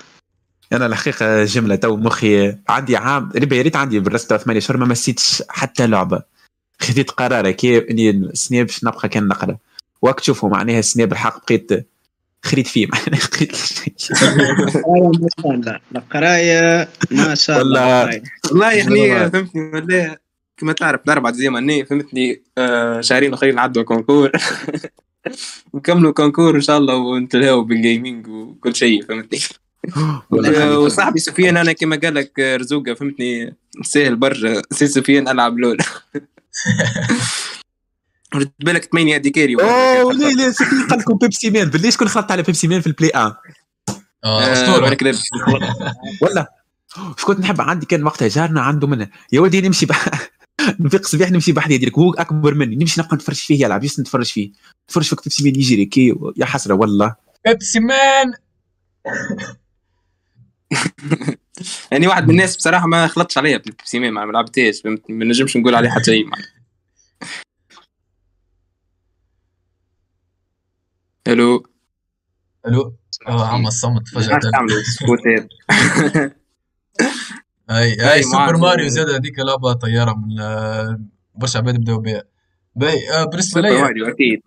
أنا 0.72 0.86
الحقيقة 0.86 1.44
جملة 1.44 1.74
تو 1.76 1.96
مخي 1.96 2.56
عندي 2.68 2.96
عام 2.96 3.32
ربي 3.36 3.56
يا 3.56 3.62
ريت 3.62 3.76
عندي 3.76 4.00
بالرسمي 4.00 4.36
ثمانية 4.36 4.60
شهور 4.60 4.80
ما 4.80 4.86
مسيتش 4.86 5.42
حتى 5.48 5.86
لعبة. 5.86 6.22
خذيت 6.80 7.10
قرار 7.10 7.50
كي 7.50 7.90
إني 7.90 8.10
السنة 8.10 8.62
باش 8.62 8.84
نبقى 8.84 9.08
كان 9.08 9.28
نقرأ. 9.28 9.56
وقت 10.02 10.20
تشوفوا 10.20 10.48
معناها 10.50 10.78
السنة 10.78 11.04
بالحق 11.04 11.44
بقيت 11.44 11.88
خريت 12.46 12.66
فيه 12.66 12.86
معناها 12.92 13.20
خريت 13.20 13.52
ما 13.52 15.28
شاء 15.34 15.50
الله 15.50 15.80
القراية 15.96 16.88
ما 17.10 17.34
شاء 17.34 17.62
الله 17.62 18.20
والله. 18.50 18.72
يعني. 18.72 19.30
فهمتني 19.30 19.70
ولا 19.70 20.20
كما 20.56 20.72
تعرف 20.72 21.00
الاربع 21.04 21.30
زي 21.30 21.48
أني 21.48 21.84
فهمتني 21.84 22.42
آه 22.58 23.00
شهرين 23.00 23.32
اخرين 23.32 23.54
نعدوا 23.54 23.82
concours 23.82 24.32
نكملوا 25.74 26.12
concours 26.12 26.56
إن 26.56 26.60
شاء 26.60 26.78
الله 26.78 26.94
ونتلهوا 26.94 27.62
بال 27.62 27.79
gaming 27.79 28.28
وكل 28.28 28.74
شيء 28.74 29.02
فهمتني 29.02 29.38
آه،. 29.96 30.78
وصاحبي 30.78 31.18
سفيان 31.18 31.56
أنا 31.56 31.72
كما 31.72 31.96
قال 31.96 32.14
لك 32.14 32.40
آه، 32.40 32.56
رزوقة 32.56 32.94
فهمتني 32.94 33.54
سهل 33.82 34.16
برا 34.16 34.62
سي 34.70 34.86
سفيان 34.86 35.28
ألعب 35.28 35.58
لول 35.58 35.78
رد 38.34 38.52
بالك 38.58 38.84
تميني 38.84 39.16
ادي 39.16 39.30
كاري 39.30 39.54
أوه 39.54 40.12
لا 40.12 40.28
لا 40.28 40.52
سكني 40.52 40.82
قال 40.90 40.98
لكم 40.98 41.16
بيبسي 41.16 41.50
مان 41.50 41.68
بالله 41.68 41.90
شكون 41.90 42.08
خلطت 42.08 42.30
على 42.32 42.42
بيبسي 42.42 42.68
مان 42.68 42.80
في 42.80 42.86
البلاي 42.86 43.12
1 43.14 43.34
آه 44.24 44.52
أسطورة. 44.52 44.96
ولا 46.22 46.52
كنت 47.24 47.40
نحب؟ 47.40 47.60
عندي 47.60 47.86
كان 47.86 48.04
وقتها 48.04 48.28
جارنا 48.28 48.60
عنده 48.60 48.86
منه. 48.86 49.08
يا 49.32 49.40
ولدي 49.40 49.60
نمشي. 49.60 49.86
نفيق 50.80 51.06
صباح 51.06 51.30
نمشي 51.30 51.52
بحذا 51.52 51.76
ديرك 51.76 51.98
هو 51.98 52.12
أكبر 52.12 52.54
مني. 52.54 52.76
نمشي 52.76 53.00
نبقى 53.00 53.16
نتفرج 53.16 53.36
فيه 53.36 53.64
يلعب. 53.64 53.84
يس 53.84 54.00
نتفرج 54.00 54.26
فيه. 54.26 54.50
نتفرج 54.84 55.04
في 55.04 55.16
كتب 55.16 55.32
سيمين 55.32 55.56
يجري 55.56 55.84
كي 55.84 56.14
يا 56.36 56.46
حسرة 56.46 56.74
والله. 56.74 57.14
Pepsiman! 57.46 58.32
يعني 61.92 62.06
واحد 62.06 62.24
من 62.24 62.30
الناس 62.30 62.56
بصراحة 62.56 62.86
ما 62.86 63.06
خلطش 63.06 63.38
عليها 63.38 63.62
Pepsiman 63.84 64.12
ما 64.12 64.32
لعبتهاش. 64.32 64.82
ما 65.08 65.24
نجمش 65.24 65.56
نقول 65.56 65.74
عليه 65.74 65.90
حتى 65.90 66.04
شيء. 66.04 66.26
ألو. 71.28 71.66
ألو. 72.66 72.96
آه 73.28 73.46
عم 73.48 73.66
الصمت 73.66 74.08
فجأة. 74.08 74.38
تعملوا 74.38 74.82
سكوتات 74.82 75.48
أي 77.70 77.92
أي 78.00 78.12
أي 78.12 78.22
Super. 78.22 78.56
Mario 78.56 78.88
زاد 78.88 79.10
هذيك 79.10 79.38
لعبة 79.38 79.72
طيارة 79.72 80.14
من 80.14 80.40
آه، 80.40 81.00
برشا 81.34 81.58
عباد 81.58 81.80
بدأوا 81.80 81.98
بها 81.98 82.22
باهي 82.74 83.10
آه، 83.10 83.24
بالنسبة 83.24 83.60
سوبر 83.60 83.74
لي 83.74 83.82
ماريو 83.82 84.06
أكيد 84.08 84.42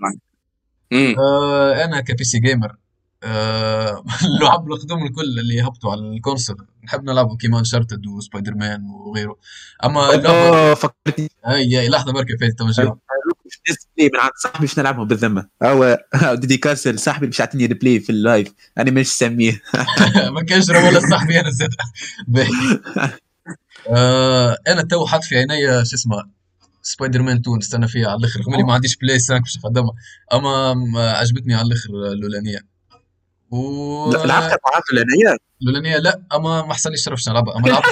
آه 1.19 1.85
أنا 1.85 2.01
ك 2.01 2.23
PC 2.23 2.39
gamer. 2.39 2.75
آه 3.23 4.03
اللعب 4.25 4.71
القدم 4.71 5.03
الكل 5.03 5.39
اللي 5.39 5.61
هبطوا 5.61 5.91
على 5.91 6.01
ال 6.01 6.08
console. 6.08 6.67
نحب 6.83 7.03
نلعبوا 7.03 7.37
كيما 7.37 7.59
Uncharted 7.59 8.07
و 8.07 8.55
Spider-Man 8.55 8.85
وغيره. 8.89 9.37
أما 9.85 10.15
اللعبه 10.15 10.29
اوه 10.49 10.73
فكرتني. 10.73 11.29
أي 11.47 11.79
أي 11.79 11.89
لحظة 11.89 12.13
بركة 12.13 12.37
فاتت 12.41 12.59
تو 12.59 12.65
جاي. 13.67 13.77
Play 13.97 14.09
من 14.13 14.19
عند 14.19 14.31
صاحبي 14.43 14.59
باش 14.59 14.79
نلعبهم 14.79 15.07
بالذمة. 15.07 15.47
هو 15.63 15.97
dédicace 16.33 16.87
لصاحبي 16.87 17.25
باش 17.27 17.39
يعطيني 17.39 17.65
ال 17.65 17.72
Play 17.72 17.99
في 17.99 18.09
ال 18.09 18.18
live 18.18 18.53
أنا 18.77 18.91
مش 18.91 19.07
سميه 19.07 19.61
ما 20.35 20.43
كانش 20.43 20.69
ولا 20.69 20.99
صاحبي 21.09 21.39
أنا 21.39 21.49
زاد. 21.49 21.69
آه 23.89 24.57
أنا 24.67 24.81
تو 24.81 25.05
حاط 25.05 25.23
في 25.23 25.35
عيني 25.37 25.85
شو 25.85 25.95
اسمه 25.95 26.23
سبايدر 26.81 27.21
مان 27.21 27.37
2 27.37 27.57
نستنى 27.57 27.87
فيها 27.87 28.07
على 28.07 28.17
الآخر. 28.17 28.39
رغم 28.39 28.67
ما 28.67 28.73
عنديش 28.73 28.95
Play 28.97 29.19
5 29.19 29.37
باش 29.37 29.57
نخدمها 29.57 29.93
أما 30.33 30.73
ما 30.73 31.11
عجبتني 31.11 31.53
على 31.55 31.67
الآخر 31.67 31.89
الأولانية. 32.13 32.59
و 33.51 34.09
معاذ 34.11 34.83
الانيه 34.93 35.37
الأولانية. 35.61 35.97
لا 35.97 36.21
أما 36.33 36.61
ما 36.65 36.73
حصليش 36.73 37.03
شرف 37.03 37.29
نلعبها. 37.29 37.57
أما 37.57 37.67
لعبت 37.67 37.85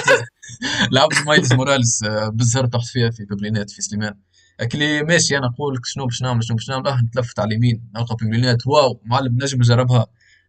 لعبت 0.92 1.26
Miles 1.26 1.52
Morales 1.52 2.02
آه، 2.02 2.28
بالزهر 2.28 2.66
طحت 2.66 2.86
فيها 2.86 3.10
في 3.10 3.24
Publinet 3.24 3.70
في 3.70 3.82
سليمان. 3.82 4.14
اكلي 4.60 5.02
ماشي 5.02 5.38
أنا 5.38 5.46
نقول 5.46 5.74
لك 5.74 5.86
شنو 5.86 6.06
باش 6.06 6.22
نعمل 6.22 6.44
شنو 6.44 6.56
باش 6.56 6.70
نعمل 6.70 6.86
آه 6.86 7.00
نتلفت 7.00 7.38
على 7.38 7.48
اليمين 7.48 7.90
نلقى 7.94 8.16
Publinet 8.16 8.66
wow 8.66 9.00
معلم 9.04 9.34
نجم 9.34 9.58
نجربها 9.58 10.06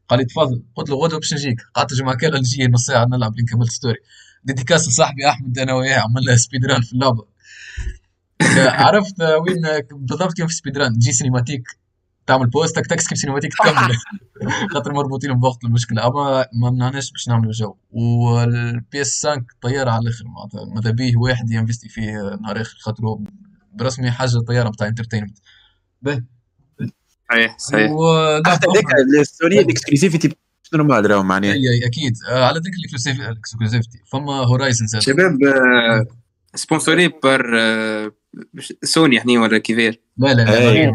قال 0.10 0.20
لي 0.20 0.26
تفضل 0.26 0.64
قلت 0.76 0.90
له 0.90 0.96
غدوة 0.96 1.20
باش 1.20 1.34
نجيك. 1.34 1.62
قعدت 1.76 1.92
الجمعه 1.92 2.16
كامله 2.16 2.40
نجي 2.40 2.68
نص 2.68 2.86
ساعة 2.86 3.06
نلعب 3.06 3.36
لين 3.36 3.46
كملت 3.46 3.72
story. 3.72 3.98
dédicace 4.44 4.88
لصاحبي 4.88 5.30
أحمد 5.30 5.60
أنا 5.60 5.74
وياه 5.74 6.00
عملنا 6.00 6.36
speed 6.36 6.66
run 6.66 6.82
في 6.82 6.94
اللعبة. 6.94 7.26
عرفت 8.84 9.22
وين 9.22 9.62
بالضبط 9.92 10.34
كيف 10.34 10.48
في 10.48 10.54
speed 10.54 10.78
run 10.78 10.94
تجي 11.00 11.12
cinématique 11.12 11.64
تعمل 12.28 12.48
pause 12.48 12.76
تك 12.76 12.86
تك 12.86 13.00
skip 13.00 13.18
cinématique 13.18 13.52
تكمل. 13.54 13.96
خاطر 14.74 14.94
مربوطين 14.94 15.34
بوقت 15.34 15.64
المشكلة. 15.66 16.08
أما 16.08 16.46
ما 16.54 16.70
منعناش 16.70 17.12
باش 17.12 17.28
نعملوا 17.28 17.52
جو. 17.52 17.76
وال 17.92 19.02
PS 19.02 19.26
5 19.28 19.46
طيارة 19.62 19.92
على 19.92 20.02
الآخر 20.02 20.26
معناتها 20.28 20.66
ماذا 20.76 20.92
بيه 20.92 21.18
واحد 21.18 21.52
ينفستي 21.52 21.90
فيه 21.90 22.12
نهار 22.42 22.62
آخر 22.62 22.78
خاطر 22.80 23.04
برسمي 23.74 24.12
حاجة 24.12 24.40
طيارة 24.48 24.70
بتاع 24.70 24.88
entertainment 24.88 25.38
باهي 26.02 26.24
صحيح 27.30 27.58
صحيح. 27.58 27.92
حتى 28.46 28.68
ذاك 28.76 28.86
أخرى. 28.86 29.22
ال 29.22 29.29
Sony 29.29 29.60
ال 29.60 29.66
exclusivité 29.66 30.36
normal 30.74 31.12
راهو 31.12 31.24
معناها. 31.24 31.52
أي 31.52 31.58
أي 31.58 31.88
أكيد. 31.88 32.14
آه، 32.30 32.46
على 32.46 32.60
ذكر 32.60 33.08
ال 33.32 33.37
exclusivité 33.37 34.00
فما 34.12 34.34
Horizon 34.34 35.00
شباب 35.00 35.38
sponsorisé 36.56 37.08
par 37.08 37.44
Sony 38.84 39.16
يعني 39.16 39.38
ولا 39.38 39.58
كيفاش 39.58 39.96
لا 40.18 40.34
لا 40.34 40.42
لا. 40.42 40.92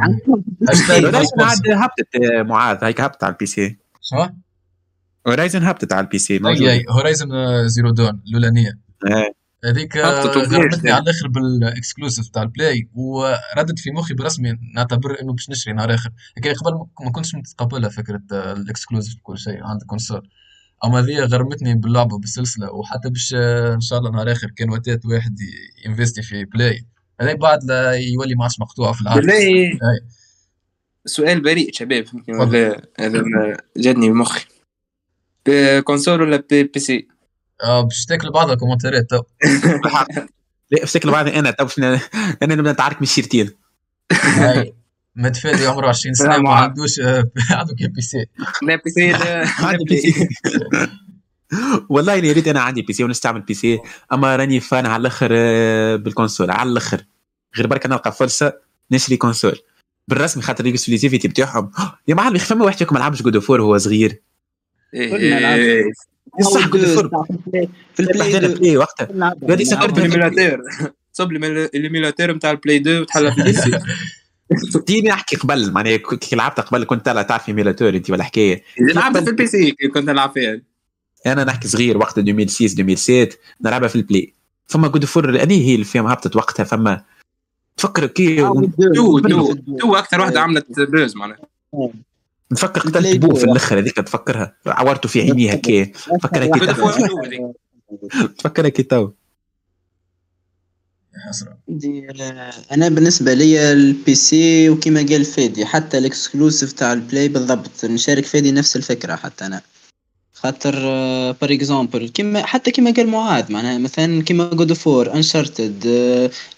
Horizon 1.04 1.40
عاد 1.40 1.68
هبطت 1.68 2.16
معاذ. 2.48 2.84
هيك 2.84 3.00
هبطت 3.00 3.24
على 3.24 3.32
ال 3.32 3.46
PC 3.46 3.78
شو؟ 4.00 4.26
Horizon 5.28 5.62
هبطت 5.62 5.92
على 5.92 6.04
ال 6.04 6.18
PC 6.18 6.40
أي. 6.46 6.72
اي 6.72 6.84
Horizon 6.90 7.28
Zero 7.68 7.90
Dawn 7.90 8.22
الاولانيه. 8.28 8.78
هذيك 9.64 9.96
غرمتني. 9.96 10.90
على 10.90 11.02
الآخر 11.02 11.28
بال 11.28 11.46
exclusive 11.46 12.28
تاع 12.28 12.42
ال 12.42 12.51
Play 12.51 12.88
وردت 12.94 13.78
في 13.78 13.90
مخي 13.90 14.14
برسمي 14.14 14.58
نعتبر 14.74 15.20
إنه 15.22 15.32
باش 15.32 15.50
نشري 15.50 15.72
نهار 15.74 15.94
آخر. 15.94 16.10
لكن 16.36 16.52
قبل 16.52 16.72
ما- 17.04 17.10
كنتش 17.12 17.34
متقبلها 17.34 17.88
فكرة 17.88 18.20
آه، 18.32 18.52
ال 18.52 18.58
exclusive 18.58 19.14
كل 19.22 19.38
شيء 19.38 19.64
عندك 19.64 19.86
console. 19.86 20.28
أما 20.84 21.02
ذي 21.02 21.20
غرمتني 21.20 21.74
باللعبة 21.74 22.18
بالسلسلة 22.18 22.70
وحتى 22.72 23.10
باش 23.10 23.34
آه، 23.38 23.74
إن 23.74 23.80
شاء 23.80 23.98
الله 23.98 24.10
نهار 24.10 24.32
آخر 24.32 24.50
كان 24.56 24.70
وقتات 24.70 25.06
واحد 25.06 25.40
ي- 25.40 25.88
ينفستي 25.88 26.22
في 26.22 26.44
Play. 26.44 26.86
هذاك 27.20 27.38
بعد 27.38 27.64
لا 27.64 27.92
يولي 27.92 28.34
ما 28.34 28.42
عادش 28.42 28.60
مقطوع 28.60 28.92
في 28.92 29.00
العالم. 29.02 29.30
أي. 29.30 29.78
سؤال 31.06 31.40
بريء 31.42 31.72
شباب 31.72 32.06
فهمتني. 32.06 32.36
ولا 32.36 32.82
هذا 33.00 33.22
جاتني 33.76 34.10
بمخي. 34.10 34.44
console 35.84 36.22
ولا 36.22 36.42
P, 36.50 36.62
PC؟ 36.64 37.08
باش 37.82 38.04
تاكل 38.04 38.30
بعض 38.30 38.50
الكومنتات 38.50 39.10
تو 39.10 39.22
لا 40.70 40.84
افتكر 40.84 41.10
بعد 41.10 41.28
أنا 41.28 41.50
تو 41.50 41.66
أنا 42.42 42.54
نبدا 42.54 42.72
نتعارك 42.72 42.96
من 42.96 43.02
الشيرتين 43.02 43.50
متفادي 45.16 45.66
عمره 45.66 45.88
20 45.88 46.14
سنه 46.14 46.38
ما. 46.38 46.54
عندوش 46.54 47.00
آه، 47.00 47.24
عنده 47.50 47.74
كي 47.74 47.88
PC. 47.88 48.26
لا 48.62 48.76
PC 48.84 49.12
PC. 49.84 50.28
والله 51.88 52.18
اني 52.18 52.32
ريت 52.32 52.48
أنا 52.48 52.60
عندي 52.60 52.82
PC 52.82 53.04
ونستعمل 53.04 53.40
PC. 53.40 53.78
أما 54.12 54.36
راني 54.36 54.60
fan 54.60 54.86
على 54.86 55.00
الأخر 55.00 55.28
آه، 55.32 55.96
بال 55.96 56.08
console 56.08 56.50
على 56.50 56.70
الأخر. 56.70 57.04
غير 57.56 57.66
برك 57.66 57.86
نلقى 57.86 58.12
فرصة 58.12 58.52
نشري 58.90 59.16
console. 59.16 59.58
بالرسمي 60.08 60.42
خاطر 60.42 60.64
ال 60.64 60.69
exclusivité 60.69 61.28
بتاعهم 61.28 61.70
يا 62.08 62.14
معلم 62.14 62.38
فما 62.38 62.64
واحد 62.64 62.78
فيكم 62.78 62.94
ما 62.94 63.00
لعبش 63.00 63.22
God 63.22 63.34
of 63.34 63.50
وهو 63.50 63.78
صغير. 63.78 64.22
كلنا 66.38 66.48
لعبنا. 66.48 66.54
إيه. 66.54 66.54
صح 66.54 66.68
God 66.68 66.84
of 66.84 67.68
في 67.94 68.00
البلاي 68.00 68.38
دو. 68.38 68.54
بلاي 68.54 68.76
وقتها. 68.76 69.34
هذه 69.50 69.64
سكرت 69.64 69.98
نلعب. 69.98 69.98
الايميلاتور 69.98 70.62
صب 71.12 71.32
الايميلاتور 71.32 72.32
نتاع 72.32 72.50
البلاي 72.50 72.76
2 72.76 73.00
وتحلى 73.00 73.32
في 73.32 73.38
البي 73.38 73.52
سي 73.52 73.78
ديني 74.86 75.12
أحكي 75.12 75.36
قبل 75.36 75.72
معناها 75.72 75.96
كي 75.96 76.36
لعبت 76.36 76.60
قبل 76.60 76.84
كنت 76.84 77.08
لا 77.08 77.22
تعرف 77.22 77.48
ايميلاتور 77.48 77.88
أنت 77.88 78.10
ولا 78.10 78.24
حكاية؟ 78.24 78.62
لعبت 78.80 79.18
في 79.18 79.30
البي 79.30 79.46
سي 79.46 79.76
كنت 79.94 80.08
نلعب 80.08 80.32
فيها. 80.32 80.60
أنا 81.26 81.44
نحكي 81.44 81.68
صغير 81.68 81.98
وقت 81.98 82.18
2006 82.18 82.64
2007 82.64 83.28
نلعبها 83.64 83.88
في 83.88 83.96
البلاي. 83.96 84.34
فما 84.66 84.88
جود 84.88 85.02
اوف 85.02 85.18
أني 85.18 85.66
هي 85.66 85.74
اللي 85.74 85.84
فيها 85.84 86.02
هبطت 86.12 86.36
وقتها 86.36 86.64
فما 86.64 87.04
تفكر 87.76 88.06
كي 88.06 88.36
تو 88.36 89.18
تو 89.18 89.54
تو 89.80 89.94
أكثر 89.94 90.20
واحدة 90.20 90.40
عملت 90.40 90.80
بوز 90.80 91.16
معناها. 91.16 91.38
نفكر 92.52 92.80
قتلت 92.80 93.16
بو. 93.16 93.34
في 93.34 93.44
الآخر 93.44 93.78
هذيك 93.78 93.96
تفكرها. 93.96 94.56
عورته 94.66 95.08
في 95.08 95.20
عينيه 95.20 95.52
هكا 95.52 95.92
فكرها 96.22 96.46
كي 96.46 96.66
تو 96.66 96.88
2 96.88 97.10
هذيك. 97.24 98.36
تفكرها 98.38 98.68
كي 98.68 98.82
تو 98.82 99.10
دي 101.68 102.06
أنا 102.72 102.88
بالنسبة 102.88 103.34
لي 103.34 103.72
ال 103.72 104.14
PC 104.14 104.68
وكما 104.70 105.00
قال 105.00 105.24
فادي 105.24 105.66
حتى 105.66 105.98
ال 105.98 106.06
exclusive 106.06 106.72
تاع 106.72 106.92
ال 106.92 106.99
Play 106.99 107.28
بالضبط 107.28 107.84
نشارك 107.84 108.24
فادي 108.24 108.52
نفس 108.52 108.76
الفكرة 108.76 109.16
حتى 109.16 109.46
أنا. 109.46 109.60
خاطر 110.32 110.72
par 111.32 111.52
exemple 111.52 112.08
كيما 112.08 112.46
حتى 112.46 112.70
كيما 112.70 112.90
قال 112.90 113.08
معاذ 113.08 113.52
معناها 113.52 113.78
مثلا 113.78 114.22
كيما 114.22 114.48
God 114.48 114.72
of 114.72 114.89
War 114.89 115.14
Uncharted 115.14 115.86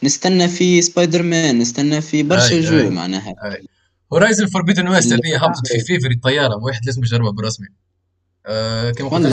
نستنى 0.02 0.48
في 0.48 0.82
سبايدر 0.82 1.22
مان 1.22 1.58
نستنى 1.58 2.00
في 2.00 2.22
برشا 2.22 2.60
jeux 2.60 2.78
أي. 2.78 3.66
Horizon 4.12 4.46
Forbidden 4.46 4.88
West 4.88 5.12
هذه 5.12 5.44
هبطت 5.44 5.66
في 5.66 5.80
فيفري 5.80 6.14
الطياره 6.14 6.56
واحد 6.56 6.86
لازم 6.86 7.02
يجربها 7.02 7.30
بالرسمي 7.30 7.66
آه 8.46 8.90
كما 8.90 9.08
قلت 9.08 9.26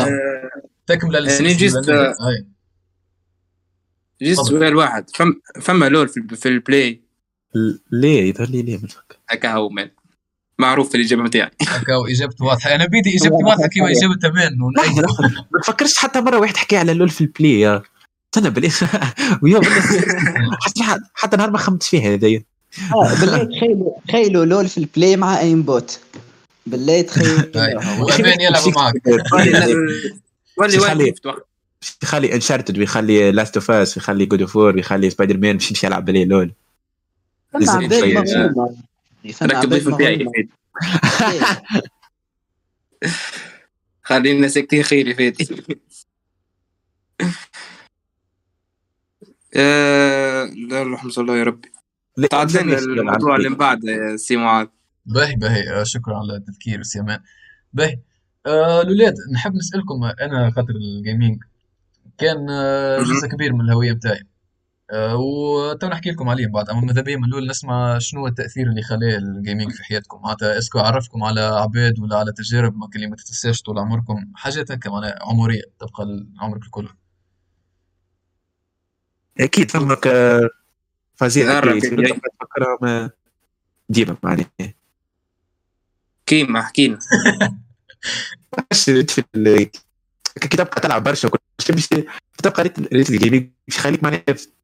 تكملة 0.88 1.19
يعني 1.19 1.51
الأولانية. 1.51 2.09
أي. 2.09 2.45
جست 4.21 4.39
تفضل. 4.39 4.59
سؤال 4.59 4.76
واحد. 4.76 5.09
فم 5.15 5.34
فما 5.61 5.89
لول 5.89 6.07
في, 6.07 6.36
في 6.36 6.49
البلاي 6.49 7.03
ليه؟ 7.91 8.30
يظهر 8.30 8.47
لي 8.49 8.61
ليه 8.61 8.78
مش 8.78 8.97
هكا 9.30 9.51
هو 9.53 9.69
مان 9.69 9.89
معروف 10.59 10.89
في 10.89 10.97
الإجابة 10.97 11.24
نتاعي 11.24 11.51
هكا 11.61 11.93
اجابته 12.11 12.45
واضحة. 12.45 12.76
أنا 12.76 12.86
بيدي 12.86 13.09
اجابتي 13.17 13.43
واضحة 13.43 13.67
كما 13.67 13.91
إجابة 13.91 14.15
تمام. 14.15 14.71
لحظه 14.78 15.01
ما 15.51 15.59
تفكرش 15.63 15.97
حتى 15.97 16.21
مرة 16.21 16.39
واحد 16.39 16.57
حكى 16.57 16.78
على 16.78 16.93
لول 16.93 17.09
في 17.09 17.21
البلاي 17.21 17.59
يا. 17.59 17.84
استنى 18.36 18.49
ويا 19.43 19.59
بالله 19.59 19.82
حتى 20.65 21.01
حتى 21.13 21.38
نهار 21.38 21.51
ما 21.51 21.57
خمت 21.57 21.84
فيها 21.84 22.13
هذايا 22.13 22.38
آه، 22.38 22.53
بالله 22.91 23.43
تخيلوا 23.57 23.99
تخيلوا 24.07 24.45
لول 24.45 24.67
في 24.69 24.78
البلاي 24.78 25.17
مع 25.17 25.39
أيم 25.39 25.63
بوت. 25.63 25.99
بالله 26.65 27.01
تخيلوا. 27.01 27.41
وابان 28.01 28.41
يلعبوا 28.41 28.71
معك 28.71 29.01
ولي 30.57 30.80
ولي 30.80 31.13
يخلي 32.03 32.36
Uncharted 32.36 32.78
ويخلي 32.78 33.32
Last 33.32 33.58
of 33.58 33.72
Us 33.72 33.97
ويخلي 33.97 34.26
God 34.26 34.41
of 34.41 34.56
War 34.56 34.76
ويخلي 34.76 35.09
سبايدر 35.09 35.38
مان 35.38 35.57
باش 35.57 35.69
يمشي 35.71 35.88
يلعب 35.88 36.05
بالليل 36.05 36.28
لول. 36.28 36.53
ركب 39.43 39.69
ضيف 39.69 39.88
نتاعي 39.88 40.28
خلينا 44.03 44.47
ساكتين 44.47 44.84
خير 44.84 45.13
فادي 45.13 45.63
آه، 49.55 50.43
لا 50.45 50.82
اللهم 50.82 51.09
صل 51.09 51.21
الله 51.21 51.38
يا 51.38 51.43
ربي. 51.43 51.72
تعدلنا 52.30 52.78
الموضوع 52.78 53.36
اللي 53.36 53.49
من 53.49 53.55
بعد 53.55 53.84
يا 53.84 54.18
سي 54.18 54.38
معاذ 54.38 54.68
باهي 55.05 55.36
باهي. 55.36 55.70
آه، 55.70 55.84
شكرا 55.84 56.18
على 56.18 56.36
التذكير 56.36 56.84
سيمان. 56.84 57.20
باهي. 57.74 57.99
آه 58.45 58.82
الولاد 58.82 59.14
نحب 59.34 59.55
نسألكم 59.55 60.03
آه، 60.03 60.16
أنا 60.22 60.51
خاطر 60.51 60.74
ال 60.76 60.85
gaming 60.85 61.43
كان 62.18 62.49
آه،. 62.49 62.99
جزء 62.99 63.28
كبير 63.28 63.53
من 63.53 63.61
الهوية 63.61 63.91
نتاعي 63.91 64.28
آه 64.91 65.16
وتو 65.16 65.88
نحكي 65.88 66.11
لكم 66.11 66.30
عليه 66.30 66.47
بعد. 66.47 66.70
أما 66.70 66.82
ماذا 66.82 67.01
بيا 67.01 67.18
من 67.18 67.26
الأول 67.26 67.47
نسمع 67.47 67.99
شنو 67.99 68.22
هو 68.22 68.28
التأثير 68.28 68.68
اللي 68.68 68.82
خلاه 68.82 69.18
ال 69.18 69.25
gaming 69.25 69.72
في 69.72 69.84
حياتكم؟ 69.84 70.22
معناتها 70.22 70.57
est-ce 70.58 70.72
que 70.72 70.80
عرفكم 70.80 71.24
على 71.24 71.41
عباد 71.41 71.99
ولا 71.99 72.18
على 72.18 72.32
تجارب 72.32 72.78
ما 72.78 72.89
اللي 72.95 73.07
ما 73.07 73.16
تتنساش 73.16 73.61
طول 73.61 73.80
عمركم 73.80 74.32
حاجات 74.36 74.72
هكا 74.72 74.89
معناها 74.89 75.20
عمرية 75.22 75.61
تبقى 75.80 76.26
عمرك 76.39 76.64
الكل 76.64 76.89
أكيد 79.39 79.72
فمك 79.72 80.07
تفكرها 82.39 82.78
ما 82.82 83.09
ديما 83.89 84.18
معناها 84.24 84.47
كيما 86.26 86.72
كي 86.76 86.97
تبقى 90.57 90.82
تلعب 90.82 91.03
برشا 91.03 91.28
وكل 91.28 91.38
شيء 91.59 91.76
باش 91.76 91.88
تبقى 92.38 92.64
ريت 92.64 92.80
ال 93.10 93.15
gaming 93.15 93.49
باش 93.68 93.78
يخليك 93.78 94.03
معناها 94.03 94.24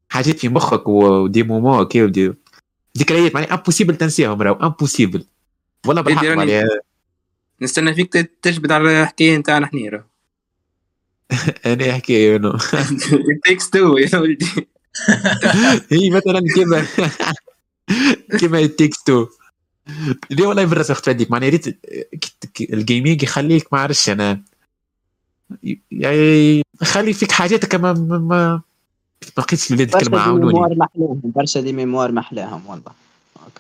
حاجات 0.09 0.39
في 0.39 0.49
مخك 0.49 0.87
و 0.87 1.01
des 1.01 1.43
moments 1.43 1.85
كي 1.85 2.03
و 2.03 2.11
des 2.11 2.33
ذكريات 2.97 3.35
معناها 3.35 3.53
impossible 3.53 3.95
تنساهم 3.95 4.41
راهو 4.41 4.55
impossible 4.55 5.25
والله 5.87 6.01
بالحق 6.01 6.25
معناها. 6.25 6.63
نستنى 7.61 7.93
فيك 7.93 8.13
تجبد 8.41 8.71
على 8.71 9.01
الحكاية 9.01 9.37
نتاعنا 9.37 9.67
حنا 9.67 9.89
راه. 9.89 10.05
أنا 11.65 11.85
انه 12.35 12.53
It 13.31 13.39
takes 13.49 13.69
two 13.69 14.13
يا 14.13 14.19
ولدي. 14.19 14.69
هي 15.91 16.09
مثلا 16.09 16.41
كيما 16.55 16.85
كيما 18.39 18.65
تيكس 18.65 19.03
تو 19.03 19.27
ليه 20.29 20.47
والله 20.47 20.65
بالراس 20.65 20.91
اخت 20.91 21.05
فاديك 21.05 21.31
معناها 21.31 21.49
ريت 21.49 21.79
الجيمنج 22.61 23.23
يخليك 23.23 23.73
ما 23.73 23.79
عرفش 23.79 24.09
أنا. 24.09 24.43
يعني 25.91 26.63
يخلي 26.81 27.13
فيك 27.13 27.31
حاجات 27.31 27.65
كما 27.65 27.93
ما 27.93 28.17
ما 28.17 28.61
ما 29.37 29.43
لقيتش 29.43 29.71
الولاد 29.71 29.91
برشا 29.91 30.05
كلمه 30.05 30.17
دي 30.17 30.23
عاونوني. 30.23 30.53
ميموار 30.53 30.75
محلاهم. 30.75 31.21
برشا 31.23 31.61
دي 31.61 31.73
ميموار 31.73 32.11
محلاهم 32.11 32.67
والله. 32.67 32.91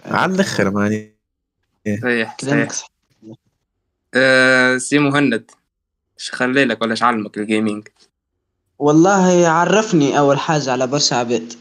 على 0.05 0.33
الآخر 0.33 0.71
معني. 0.71 1.11
صحيح 2.01 2.37
صحيح. 2.41 2.71
صح 2.71 2.89
آه، 4.13 4.77
سي 4.77 4.99
مهند 4.99 5.51
إيش 6.19 6.31
خلالك 6.31 6.81
ولا 6.81 6.91
إيش 6.91 7.03
علمك 7.03 7.37
ال 7.37 7.44
gaming 7.44 7.87
والله 8.79 9.47
عرفني 9.47 10.17
أول 10.19 10.39
حاجة 10.39 10.71
على 10.71 10.87
برشا 10.87 11.15
عباد. 11.15 11.53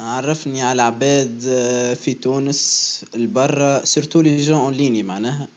عرفني 0.00 0.62
على 0.62 0.82
عباد 0.82 1.44
آه، 1.48 1.94
في 1.94 2.14
تونس 2.14 3.04
البرا 3.14 3.84
surtout 3.84 4.20
les 4.20 4.36
jeux 4.42 4.56
en 4.60 4.72
ligne 4.72 5.02
معناها. 5.02 5.48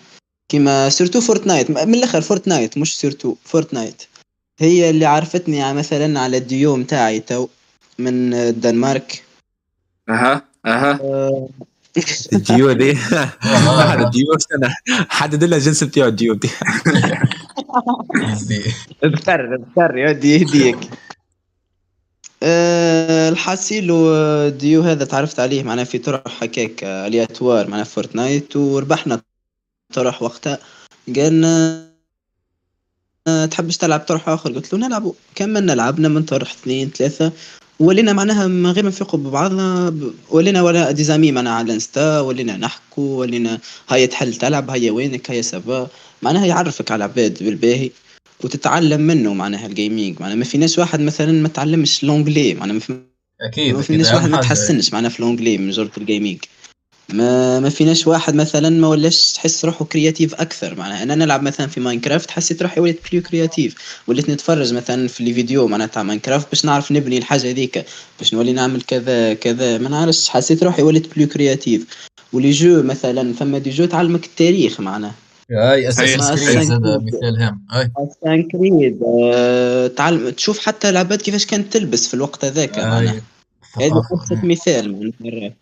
كيما 0.50 0.90
surtout 0.90 1.22
Fortnite 1.22 1.72
من 1.72 1.96
الأخر 1.96 2.22
Fortnite 2.22 2.78
مش 2.78 2.98
surtout 3.00 3.36
Fortnite 3.46 4.04
هي 4.60 4.90
اللي 4.90 5.06
عرفتني 5.06 5.62
على- 5.72 5.76
مثلا 5.76 6.20
على 6.20 6.38
الديو 6.38 6.76
متاعي 6.76 7.20
تو 7.20 7.48
من 8.00 8.34
الدنمارك. 8.34 9.24
أها 10.10 10.42
أها. 10.66 10.92
آه، 11.02 11.50
الديو 12.34 12.72
دي. 12.72 12.94
هذا 12.94 14.04
الديو 14.06 14.26
استنى. 14.36 14.74
حدد 15.10 15.44
لنا 15.44 15.56
الجنس 15.56 15.84
بتاعه 15.84 16.08
الديو 16.08 16.34
دي. 16.34 16.50
اذكر 19.04 19.56
اذكر 19.56 19.98
يودي 19.98 20.36
يهديك. 20.36 20.78
أه 22.44 23.30
الحاسيل 23.30 23.88
ديو 24.58 24.82
هذا 24.82 25.06
تعرفت 25.06 25.40
عليه 25.40 25.64
معناه 25.64 25.84
في 25.84 25.98
طرح 25.98 26.44
هكاك 26.44 26.84
آه، 26.84 27.08
aléatoire 27.08 27.68
معناه 27.68 27.84
Fortnite 27.84 28.56
وربحنا 28.56 29.22
طرح 29.94 30.24
وقتها. 30.24 30.60
قالنا 31.16 31.88
آه، 33.28 33.46
تحبش 33.46 33.78
تلعب 33.78 34.00
طرح 34.00 34.30
آخر؟ 34.30 34.52
قلت 34.54 34.74
له 34.74 34.80
نلعبوا 34.80 35.14
كملنا 35.36 35.72
لعبنا 35.72 36.08
من 36.08 36.24
طرح 36.24 36.52
اثنين 36.52 36.90
ثلاثة. 36.90 37.32
ولينا 37.80 38.14
معناها 38.14 38.48
من 38.48 38.72
غير 38.72 38.84
ما 38.84 38.90
نفيقوا 38.90 39.20
ببعضنا 39.20 39.94
ولينا 40.30 40.62
ولا 40.62 40.92
des 40.92 41.09
amis 41.09 41.32
معناها 41.32 41.54
على 41.54 41.66
ال 41.66 41.75
Insta 41.75 42.20
ولينا 42.20 42.58
نحكوا 42.58 43.20
ولينا 43.20 43.60
هيا 43.90 44.06
تحل 44.06 44.34
تلعب 44.34 44.70
هيا 44.70 44.92
وينك 44.92 45.32
هيا 45.32 45.42
ça 45.42 45.60
va. 45.60 45.88
معناها 46.22 46.46
يعرفك 46.46 46.92
على 46.92 47.04
عباد 47.04 47.44
بالباهي 47.44 47.92
وتتعلم 48.44 49.02
منه 49.02 49.34
معناها 49.34 49.66
ال 49.68 49.75
gaming 49.75 50.22
معناها 50.22 50.36
ما 50.36 50.44
فيناش 50.46 50.80
واحد 50.80 51.00
مثلا 51.00 51.32
ما 51.32 51.48
تعلمش 51.48 52.04
l'anglais 52.04 52.54
معناها 52.54 52.74
ما 52.74 52.80
في- 52.80 53.02
أكيد 53.42 53.74
ما 53.74 53.80
أكيد. 53.80 53.86
فيناش 53.86 54.14
واحد 54.14 54.30
ما. 54.30 54.42
تحسنش 54.42 54.94
معناها 54.94 55.10
في 55.10 55.22
l'anglais 55.22 55.58
من 55.58 55.72
جرة 55.72 55.92
ال 55.98 56.03
gaming 56.03 56.38
ما 57.14 57.60
ما 57.60 57.70
فيناش 57.70 58.08
واحد 58.08 58.36
مثلا 58.36 58.70
ما 58.70 58.88
ولاش 58.88 59.32
تحس 59.32 59.66
روحه 59.66 59.86
créatif 59.86 60.36
أكثر. 60.36 60.76
معناها 60.76 61.04
أنا 61.04 61.16
نلعب 61.16 61.44
مثلا 61.44 61.68
في 61.68 61.80
Minecraft 61.80 62.32
حسيت 62.32 62.62
روحي 62.64 62.82
وليت 62.82 63.00
plus 63.10 63.22
créatif 63.24 63.76
وليت 64.08 64.30
نتفرج 64.30 64.74
مثلا 64.74 65.08
في 65.08 65.24
les 65.24 65.34
vidéos 65.34 65.68
معناها 65.68 65.88
تاع 65.88 66.04
Minecraft 66.04 66.50
باش 66.50 66.66
نعرف 66.66 66.92
نبني 66.92 67.18
الحاجة 67.18 67.50
هذيك 67.50 67.86
باش 68.20 68.34
نولي 68.34 68.54
نعمل 68.54 68.82
كذا 68.82 69.34
كذا. 69.34 69.78
ما 69.78 69.90
نعرفش 69.90 70.30
حسيت 70.30 70.64
روحي 70.64 70.82
وليت 70.82 71.14
plus 71.16 71.28
créatif 71.28 71.86
و 72.34 72.38
les 72.38 72.52
jeux 72.52 72.84
مثلا 72.84 73.34
فما 73.34 73.58
des 73.58 73.70
jeux 73.70 73.86
تعلمك 73.86 74.26
التاريخ 74.26 74.80
معناها. 74.80 75.16
أي 75.52 75.90
أساس 75.90 76.00
أي. 76.00 76.54
Creed. 76.54 76.72
هذا 76.72 76.98
مثال 76.98 77.42
هام. 77.42 77.66
أي. 77.74 77.92
Assassin's 77.98 78.44
Creed. 78.44 79.00
آه، 79.04 79.88
تعلم 79.88 80.30
تشوف 80.30 80.60
حتى 80.60 80.90
العباد 80.90 81.22
كيفاش 81.22 81.46
كانت 81.46 81.74
تلبس 81.74 82.08
في 82.08 82.14
الوقت 82.14 82.46
هذاك. 82.46 82.80
ثقافة. 83.76 84.00
قصة 84.00 84.46
مثال 84.46 84.92
معناها 84.94 85.54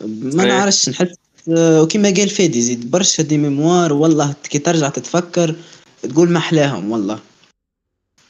ما. 0.00 0.44
نعرفش 0.44 0.88
نحس 0.88 1.14
آه، 1.56 1.82
وكما 1.82 2.10
قال 2.10 2.28
فادي 2.28 2.62
زيد 2.62 2.90
برشا 2.90 3.22
des 3.22 3.38
mémoires 3.38 3.92
والله 3.92 4.34
كي 4.50 4.58
ترجع 4.58 4.88
تتفكر 4.88 5.54
تقول 6.02 6.30
ما 6.30 6.38
احلاهم 6.38 6.90
والله. 6.90 7.18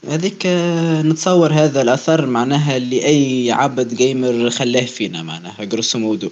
هذيك 0.08 0.46
آه، 0.46 1.02
نتصور 1.02 1.52
هذا 1.52 1.82
الأثر 1.82 2.26
معناها 2.26 2.76
اللي 2.76 3.06
أي 3.06 3.52
عبد 3.52 3.94
gamer 3.94 4.50
خلاه 4.50 4.84
فينا 4.84 5.22
معناها 5.22 5.64
grosso 5.64 5.98
modo 5.98 6.30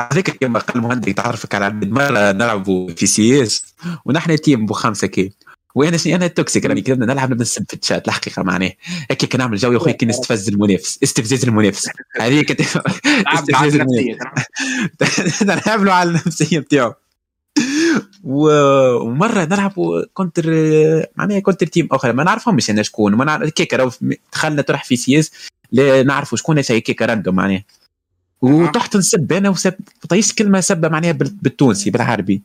هذيك 0.00 0.30
كما 0.30 0.58
قال 0.58 0.82
مهندي 0.82 1.12
تعرفك 1.12 1.54
على 1.54 1.64
عبد 1.64 1.90
مره 1.90 2.32
نلعبوا 2.32 2.90
في 2.90 3.06
CS 3.06 3.74
ونحن 4.04 4.36
team 4.40 4.66
بو 4.66 4.74
خمسة 4.74 5.06
كي. 5.06 5.32
وأنا 5.74 5.96
شنو 5.96 6.16
أنا 6.16 6.26
toxique 6.26 6.66
راني 6.66 6.82
كنا 6.82 7.06
نلعب 7.06 7.30
نبدا 7.30 7.42
نسب 7.42 7.64
في 7.68 7.74
الشات 7.82 8.08
الحقيقة 8.08 8.42
معناه. 8.42 8.72
هيك 9.10 9.24
كي 9.24 9.38
نعمل 9.38 9.56
جو 9.56 9.72
يا 9.72 9.76
أخوي 9.76 9.92
كي 9.92 10.06
نستفز 10.06 10.48
المنافس 10.48 10.98
استفزاز 11.02 11.44
المنافس. 11.44 11.88
هذيك 12.20 12.50
استفزاز 13.34 13.76
نلعب 15.42 15.84
له 15.84 15.92
على 15.92 16.08
النفسية 16.10 16.58
بتاعه. 16.58 16.96
و- 18.24 18.94
ومرة 18.96 19.44
نلعب 19.44 19.72
كونتر 20.14 20.44
معناها 21.16 21.40
كونتر 21.40 21.66
تيم 21.66 21.88
أخرى 21.92 22.12
ما 22.12 22.24
نعرفهمش 22.24 22.70
أنا 22.70 22.82
شكون 22.82 23.14
ما 23.14 23.24
نعرف 23.24 23.52
راهو 23.74 23.90
دخلنا 24.32 24.62
تروح 24.62 24.84
في 24.84 24.96
سي 24.96 25.18
اس 25.18 25.30
لا 25.72 26.02
نعرفوا 26.02 26.38
شكون 26.38 26.60
كيكا 26.60 27.06
راندوم 27.06 27.34
معناها. 27.34 27.64
وتحت 28.42 28.96
نسب 28.96 29.32
أنا 29.32 29.48
وسب 29.48 29.74
طيش 30.08 30.32
كلمة 30.32 30.60
سبه 30.60 30.88
معناها 30.88 31.12
بال- 31.12 31.36
بالتونسي 31.42 31.90
بالعربي. 31.90 32.42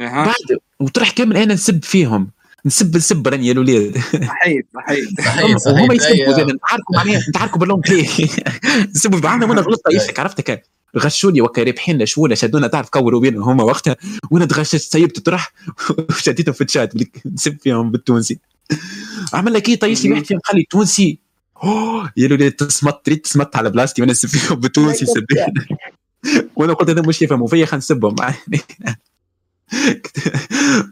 أها. 0.00 0.24
بعد 0.24 0.58
وتروح 0.80 1.10
كامل 1.10 1.36
أنا 1.36 1.54
نسب 1.54 1.84
فيهم. 1.84 2.30
نسب 2.66 2.96
نسب 2.96 3.28
راني 3.28 3.46
يا 3.46 3.52
الاولاد 3.52 3.98
صحيت 3.98 4.66
صحيت 4.74 5.20
صحيح. 5.20 5.58
صحيح 5.58 5.66
وهما 5.66 5.94
يسبوا 5.94 6.52
نتعاركوا 6.52 6.96
معناها 6.96 7.20
نتعاركوا 7.28 7.58
باللونج 7.60 7.84
بلاي 7.88 8.06
نسبوا 8.94 9.18
بعضنا 9.20 9.46
وأنا 9.46 9.60
غلطت 9.60 9.82
يشك 9.94 10.20
عرفتك 10.20 10.62
غشوني 10.98 11.40
وكا 11.40 11.62
رابحين 11.62 12.06
شوله 12.06 12.34
شدونا 12.34 12.66
تعرف 12.66 12.88
كوروا 12.88 13.20
بينهم 13.20 13.42
هما 13.48 13.64
وقتها. 13.64 13.96
وأنا 14.30 14.44
تغششت 14.44 14.92
سيبت 14.92 15.18
طرح 15.20 15.52
وشديتهم 16.10 16.52
في 16.54 16.64
الشات 16.64 16.92
نسب 17.26 17.58
فيهم 17.60 17.90
بالتونسي. 17.90 18.38
عمل 19.32 19.52
لك 19.52 19.68
إيه 19.68 19.78
طيش 19.78 20.04
لي 20.04 20.10
واحد 20.12 20.24
فيهم 20.24 20.40
خلي 20.44 20.66
تونسي 20.70 21.18
يا 22.16 22.26
الولاد 22.26 22.52
تصمت 22.52 23.06
تريد 23.06 23.18
تصمت 23.18 23.56
على 23.56 23.70
بلاصتي 23.70 24.02
وأنا 24.02 24.12
نسب 24.12 24.28
فيهم 24.28 24.60
بالتونسي 24.60 25.06
سبين 25.16 25.54
وأنا 26.56 26.72
قلت 26.72 26.90
هذا 26.90 27.02
مش 27.02 27.22
يفهموا 27.22 27.46
فيا 27.48 27.66
خلينا 27.66 27.78
نسبهم 27.78 28.16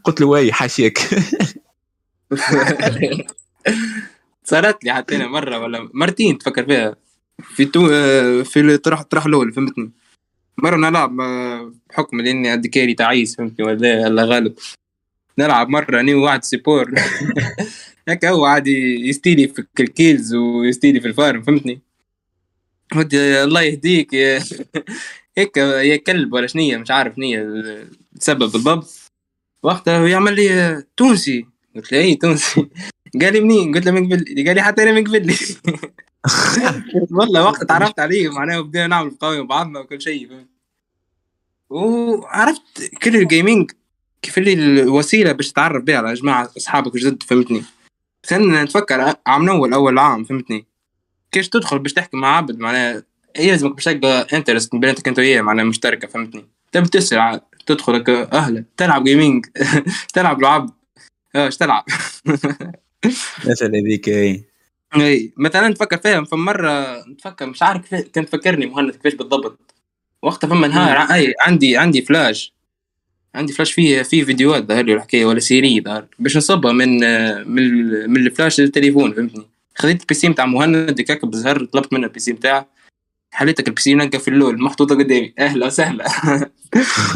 قلت 0.04 0.20
له 0.20 0.26
واي 0.26 0.52
حاشيك. 0.52 0.98
صارت 4.44 4.84
لي 4.84 4.94
حتى 4.94 5.16
أنا 5.16 5.26
مرة 5.26 5.58
ولا 5.58 5.88
مرتين 5.94 6.38
تفكر 6.38 6.66
فيها. 6.66 6.96
في 7.42 7.64
تو 7.64 7.88
في 8.44 8.60
الطرح 8.60 9.00
الطرح 9.00 9.26
الأول 9.26 9.52
فهمتني؟ 9.52 9.90
مرة 10.62 10.76
نلعب 10.76 11.20
آه، 11.20 11.72
بحكم 11.90 12.20
لاني 12.20 12.48
عندي 12.48 12.68
caractère 12.68 12.94
تعيس 12.94 13.36
فهمتني؟ 13.36 13.66
ولا 13.66 14.06
الله 14.06 14.24
غالب. 14.24 14.54
نلعب 15.38 15.68
مرة 15.68 16.00
اني 16.00 16.14
وواحد 16.14 16.44
support. 16.44 16.94
هكا 18.08 18.30
هو 18.30 18.44
عادي 18.44 19.08
يستيلي 19.08 19.48
في 19.48 19.80
الكيلز 19.80 20.34
ويستيلي 20.34 21.00
في 21.00 21.08
الفارم 21.08 21.42
فهمتني؟ 21.42 21.80
الله 23.14 23.62
يهديك. 23.62 24.14
هيك 25.38 25.56
يا 25.56 25.96
كلب 25.96 26.32
ولا 26.32 26.46
شنية 26.46 26.76
مش 26.76 26.90
عارف 26.90 27.18
نية 27.18 27.42
السبب 28.16 28.52
بالضبط. 28.52 29.10
وقتها 29.62 30.08
يعمل 30.08 30.36
لي 30.36 30.82
تونسي. 30.96 31.46
قلت 31.76 31.92
له 31.92 31.98
اي 31.98 32.14
تونسي؟ 32.14 32.68
قال 33.20 33.32
لي 33.32 33.40
منين؟ 33.40 33.74
قلت 33.74 33.86
له 33.86 33.92
من 33.92 34.06
قبل 34.06 34.44
قال 34.46 34.54
لي 34.54 34.62
حتى 34.62 34.82
أنا 34.82 34.92
من 34.92 35.04
قبل. 35.04 35.34
والله 37.18 37.44
وقت 37.44 37.64
تعرفت 37.64 38.00
عليه 38.00 38.28
معناه 38.28 38.60
بدينا 38.60 38.86
نعمل 38.86 39.10
قوي 39.10 39.38
مع 39.38 39.44
بعضنا 39.44 39.80
وكل 39.80 40.00
شيء 40.00 40.28
وعرفت 41.70 42.90
كل 43.02 43.16
ال 43.16 43.24
gaming 43.24 43.70
كيف 44.22 44.38
اللي 44.38 44.52
الوسيلة 44.52 45.32
باش 45.32 45.52
تتعرف 45.52 45.84
بها 45.84 45.96
على 45.96 46.14
جماعة 46.14 46.50
أصحابك 46.56 46.96
جدد 46.96 47.22
فهمتني؟ 47.22 47.62
خلينا 48.24 48.64
نتفكر 48.64 49.14
عام 49.26 49.48
اول 49.48 49.72
أول 49.72 49.98
عام 49.98 50.24
فهمتني؟ 50.24 50.66
كيش 51.32 51.48
تدخل 51.48 51.78
باش 51.78 51.92
تحكي 51.92 52.16
مع 52.16 52.36
عبد؟ 52.36 52.58
معناها 52.58 53.02
يلزمك 53.38 53.74
باش 53.74 53.84
تلقى 53.84 54.26
interest 54.32 54.76
بيناتك 54.76 55.08
أنت 55.08 55.18
وياه 55.18 55.42
معناها 55.42 55.64
مشتركة 55.64 56.08
فهمتني؟ 56.08 56.48
تبي 56.72 56.88
تسرع 56.88 57.40
تدخل 57.66 58.04
أهلا 58.32 58.64
تلعب 58.76 59.04
gaming 59.04 59.46
تلعب 60.14 60.42
لعب 60.42 60.70
آه 61.34 61.46
إيش 61.46 61.56
تلعب؟ 61.56 61.84
مثلا 63.50 63.68
هذيك 63.68 64.08
إي. 64.08 64.44
إي 64.96 65.32
مثلا 65.36 65.68
نتفكر 65.68 65.96
فيها. 65.96 66.24
فمره 66.24 67.04
نتفكر 67.08 67.46
مش 67.46 67.62
عارف 67.62 67.94
كيف 67.94 68.08
كان 68.08 68.26
تفكرني 68.26 68.66
مهند 68.66 68.90
كيفاش 68.90 69.14
بالضبط. 69.14 69.74
وقتها 70.22 70.48
فما 70.48 70.68
نهار 70.68 70.96
اي 71.14 71.34
عندي 71.40 71.76
عندي 71.76 72.02
فلاش 72.02 72.53
عندي 73.34 73.52
فلاش 73.52 73.72
فيه 73.72 74.02
فيه 74.02 74.24
فيديوهات 74.24 74.64
ظهر 74.64 74.84
لي 74.84 74.94
الحكاية 74.94 75.24
ولا 75.24 75.40
série 75.40 75.80
ظهر 75.80 76.06
باش 76.18 76.36
نصبها 76.36 76.72
من 76.72 76.88
من 77.48 77.90
من 78.10 78.16
الفلاش 78.16 78.60
للتليفون 78.60 79.12
فهمتني؟ 79.12 79.44
خذيت 79.74 80.00
ال 80.00 80.14
PC 80.14 80.28
نتاع 80.28 80.46
مهند 80.46 81.00
هكاك 81.00 81.24
بزهر 81.24 81.64
طلبت 81.64 81.92
منه 81.92 82.06
ال 82.06 82.20
PC 82.20 82.32
نتاعه 82.32 82.74
حليتك 83.34 83.68
ال 83.68 83.80
PC 83.80 83.94
نلقى 83.94 84.18
في 84.18 84.28
ال 84.28 84.37
LoL 84.37 84.62
محطوطة 84.62 84.94
قدامي. 84.94 85.34
أهلا 85.38 85.66
وسهلا. 85.66 86.04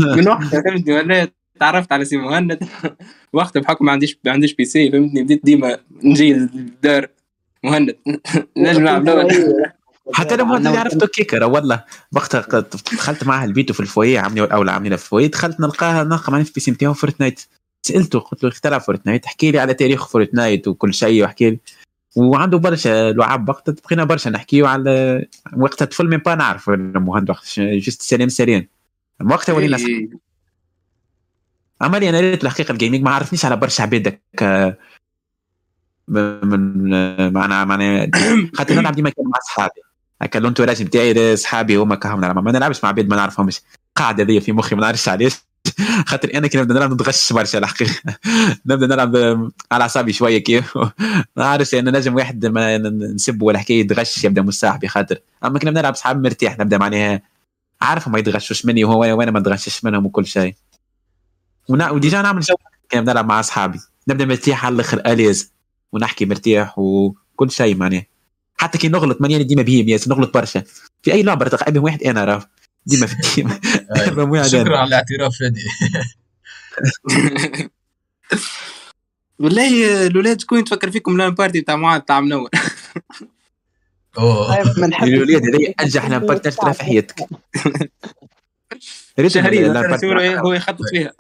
من 0.17 0.29
وقتها 0.29 0.63
فهمتني؟ 0.63 0.95
ولا 0.95 1.29
تعرفت 1.61 1.93
على 1.93 2.05
سي 2.05 2.17
مهند. 2.17 2.59
وقتها 3.33 3.61
بحكم 3.61 3.85
ما 3.85 3.93
عنديش 3.93 4.19
ما 4.25 4.33
عنديش 4.33 4.55
PC 4.55 4.91
فهمتني؟ 4.91 5.23
بديت 5.23 5.45
ديما 5.45 5.79
نجي 6.03 6.33
للدار 6.33 7.09
مهند. 7.65 7.97
نجم 8.57 8.85
LoL. 8.85 9.29
حتى 10.13 10.35
أنا 10.35 10.45
ما 10.45 10.79
عرفته 10.79 11.07
كيكرة 11.07 11.47
والله. 11.47 11.85
وقتها 12.13 12.61
دخلت 12.93 13.25
معها 13.25 13.45
البيت 13.45 13.73
في 13.73 13.81
ال 13.81 13.88
foyer 13.88 14.21
عملي 14.21 14.41
أو 14.41 14.69
عاملين 14.69 14.97
في 14.97 15.05
ال 15.05 15.08
foyer. 15.08 15.27
دخلت 15.31 15.61
نلقاها 15.61 16.05
نلقى 16.05 16.33
معنا 16.33 16.45
في 16.45 16.51
ال 16.51 16.61
PC 16.61 16.71
نتاعو 16.71 16.95
Fortnite 16.95 17.41
سألته 17.83 18.19
قلت 18.19 18.45
له 18.45 18.51
تلعب 18.51 18.81
Fortnite. 18.81 19.25
احكي 19.25 19.51
لي 19.51 19.59
على 19.59 19.75
تاريخ 19.75 20.09
Fortnite 20.09 20.69
وكل 20.69 20.95
شيء 20.95 21.23
واحكي 21.23 21.51
لي. 21.51 21.59
وعنده 22.17 22.59
برشا 22.59 23.13
لعاب 23.13 23.49
وقتها 23.49 23.75
بقينا 23.85 24.05
برشا 24.05 24.29
نحكيو 24.29 24.67
على 24.67 25.27
وقتها 25.57 25.85
طفل 25.87 26.07
من 26.07 26.17
با 26.17 26.35
نعرف 26.35 26.71
مهند 26.71 27.31
وقت 27.31 27.61
just 27.61 28.03
سلام 28.03 28.29
سلام 28.29 28.69
وقتها 29.25 29.53
ولينا 29.53 29.77
صحاب. 29.77 29.91
إيه. 29.91 30.11
عملي 31.81 32.09
أنا 32.09 32.21
ريت 32.21 32.45
الحقيقة 32.45 32.73
ال 32.73 32.77
gaming 32.77 33.03
ما 33.03 33.11
عرفنيش 33.11 33.45
على 33.45 33.57
برشا 33.57 33.83
عباد 33.83 34.19
هكا 34.35 34.77
من 36.09 37.33
معنا 37.33 37.65
معنا 37.65 38.11
خاطر 38.55 38.75
نلعب 38.75 38.95
ديما 38.95 39.11
كان 39.17 39.25
مع 39.25 39.39
أصحابي. 39.43 39.88
هكا 40.23 40.39
ال 40.39 40.43
entourage 40.43 40.83
نتاعي 40.83 41.35
اصحابي 41.35 41.77
هما 41.77 41.95
كهم 41.95 42.21
نلعب 42.21 42.45
ما 42.45 42.53
نلعبش 42.53 42.85
مع 42.85 42.89
عباد 42.89 43.09
ما 43.09 43.17
نعرفهمش 43.17 43.61
قاعدة 43.97 44.25
ذي 44.25 44.41
في 44.41 44.53
مخي 44.53 44.75
ما 44.75 44.81
نعرفش 44.81 45.09
علاش 45.09 45.33
خاطر 46.07 46.31
أنا 46.35 46.47
كي 46.47 46.59
نبدا 46.59 46.75
نلعب 46.75 46.93
نتغش 46.93 47.33
برشا 47.33 47.59
الحقيقة. 47.59 47.93
نبدأ 48.67 48.87
نلعب 48.87 49.17
على 49.73 49.83
أعصابي 49.83 50.13
شوية 50.13 50.39
كيف. 50.39 50.77
ما 51.37 51.43
نعرفش 51.45 51.75
أنا 51.75 51.91
نجم 51.91 52.15
واحد 52.15 52.47
ما 52.47 52.79
نسب 52.79 53.43
ولا 53.43 53.59
حكاية 53.59 53.81
يتغش 53.81 54.25
يبدأ 54.25 54.43
مش 54.43 54.55
صاحبي 54.55 54.89
خاطر. 54.89 55.19
أما 55.45 55.59
كي 55.59 55.67
نبدا 55.67 55.81
نلعب 55.81 55.95
صحاب 55.95 56.23
مرتاح 56.23 56.59
نبدأ 56.59 56.79
معناها 56.79 57.23
عارف 57.81 58.09
ما 58.09 58.19
يتغشوش 58.19 58.67
مني 58.67 58.85
وهو 58.85 59.19
وأنا 59.19 59.31
ما 59.31 59.41
نتغشش 59.41 59.85
منهم 59.85 60.07
وكل 60.07 60.27
شيء. 60.27 60.55
و 61.69 61.80
déjà 61.80 62.23
نعمل 62.23 62.41
جو 62.41 62.55
كي 62.91 62.99
نبدا 62.99 63.13
نلعب 63.13 63.27
مع 63.29 63.41
أصحابي. 63.41 63.79
نبدأ 64.09 64.25
مرتاح 64.25 64.67
على 64.67 64.75
الآخر 64.75 65.03
à 65.07 65.12
l'aise. 65.13 65.53
ونحكي 65.93 66.27
مرتاح 66.27 66.79
وكل 66.79 67.51
شيء 67.51 67.77
معناها. 67.77 68.07
حتى 68.59 68.79
كي 68.79 68.89
نغلط 68.89 69.21
ماني 69.21 69.45
ديما 69.45 69.63
بهيم 69.63 69.89
ياس 69.89 70.09
نغلط 70.09 70.35
برشا. 70.35 70.63
في 71.03 71.13
أي 71.13 71.23
لعبة 71.23 71.49
تلقى 71.49 71.73
بهم 71.73 71.85
واحد؟ 71.85 72.03
أنا 72.03 72.25
راه. 72.25 72.51
ديما 72.87 73.07
في 73.07 73.13
ال 73.15 73.22
team 73.22 73.51
أي. 73.97 74.11
بهم 74.11 74.31
واحد 74.31 74.47
شكرا. 74.47 74.79
على 74.79 74.89
الاعتراف 74.89 75.37
فادي 75.39 75.61
والله 79.39 80.07
الاولاد 80.07 80.41
شكون 80.41 80.65
تفكر 80.65 80.91
فيكم 80.91 81.17
LAN 81.17 81.31
party 81.35 81.61
تاع 81.61 81.77
معاذ 81.77 82.01
تاع 82.01 82.21
منور 82.21 82.49
أوه. 84.19 84.61
الولاد 85.03 85.43
هذي 85.55 85.75
انجح 85.81 86.09
LAN 86.11 86.25
party 86.25 86.49
تلعب 86.49 86.75
في 86.75 86.85
حياتك. 86.85 87.27
ريت 89.19 89.33
شهريا 89.33 90.39
هو 90.41 90.53
يخطط 90.53 90.83
فيها. 90.91 91.13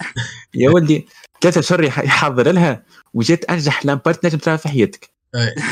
يا 0.54 0.70
ولدي 0.70 1.08
ثلاثة 1.40 1.60
شهور 1.60 1.84
يح- 1.84 1.98
يحضر 1.98 2.52
لها 2.52 2.82
وجات 3.14 3.44
أنجح 3.44 3.86
LAN 3.86 4.01
party 4.01 4.26
نجم 4.26 4.38
تلعب 4.38 4.58
في 4.58 4.68
حياتك. 4.68 5.10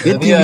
يا 0.07 0.43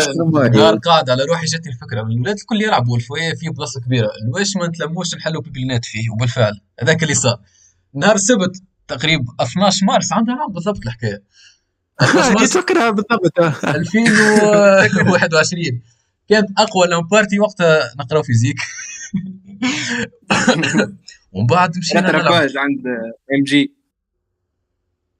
نهار. 0.55 0.77
قاعد 0.79 1.11
على 1.11 1.25
روحي 1.25 1.47
جاتني 1.47 1.73
الفكرة. 1.73 2.01
الولاد 2.03 2.37
الكل 2.39 2.63
يلعبوا 2.63 2.97
ال 2.97 3.03
foyer 3.03 3.35
فيه 3.35 3.51
بلاصة 3.51 3.81
كبيرة. 3.81 4.11
ليش 4.39 4.57
ما 4.57 4.67
نتلموش 4.67 5.15
نحلوا 5.15 5.43
بيبلينات 5.43 5.85
فيه 5.85 6.11
وبالفعل. 6.11 6.61
هذاك 6.83 7.03
اللي 7.03 7.15
صار. 7.15 7.41
نهار 7.95 8.15
السبت 8.15 8.63
تقريبا 8.89 9.25
12 9.41 9.87
مارس 9.87 10.13
عندها 10.13 10.35
عام 10.35 10.53
بالضبط 10.53 10.79
الحكاية. 10.87 11.23
12 12.03 12.21
هذه 12.29 12.35
مارس. 12.35 12.57
فكرة 12.59 12.91
بالضبط. 12.91 13.39
2021 13.65 15.83
كانت 16.29 16.49
أقوى 16.59 16.87
LAN 16.87 17.07
party 17.09 17.39
وقتها 17.41 17.81
نقراو 17.99 18.23
physique 18.22 18.57
ومن 21.33 21.47
بعد 21.47 21.79
مشينا 21.79 22.01
نلعب. 22.01 22.33
عند 22.33 22.87
إم 23.39 23.45
جي. 23.47 23.75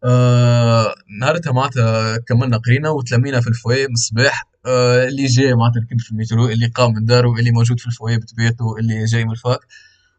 آه 0.05 0.94
نهارتها 1.20 1.53
معناتها 1.53 2.16
كملنا 2.16 2.57
قرينا 2.57 2.90
وتلمينا 2.90 3.40
في 3.40 3.48
ال 3.48 3.55
foyer 3.55 3.86
من 3.86 3.92
الصباح. 3.92 4.48
آه 4.66 5.09
اللي 5.09 5.26
جاي 5.26 5.55
معناتها 5.55 5.80
ركب 5.80 6.00
في 6.00 6.11
المترو 6.12 6.48
اللي 6.48 6.66
قام 6.66 6.94
من 6.94 7.05
داره 7.05 7.34
اللي 7.38 7.50
موجود 7.50 7.80
في 7.80 7.86
ال 7.86 8.16
foyer 8.16 8.46
ب 8.46 8.52
PC 8.52 8.64
ته 8.64 8.76
اللي 8.78 9.05
جاي 9.05 9.24
من 9.24 9.30
ال 9.30 9.38
fac 9.38 9.60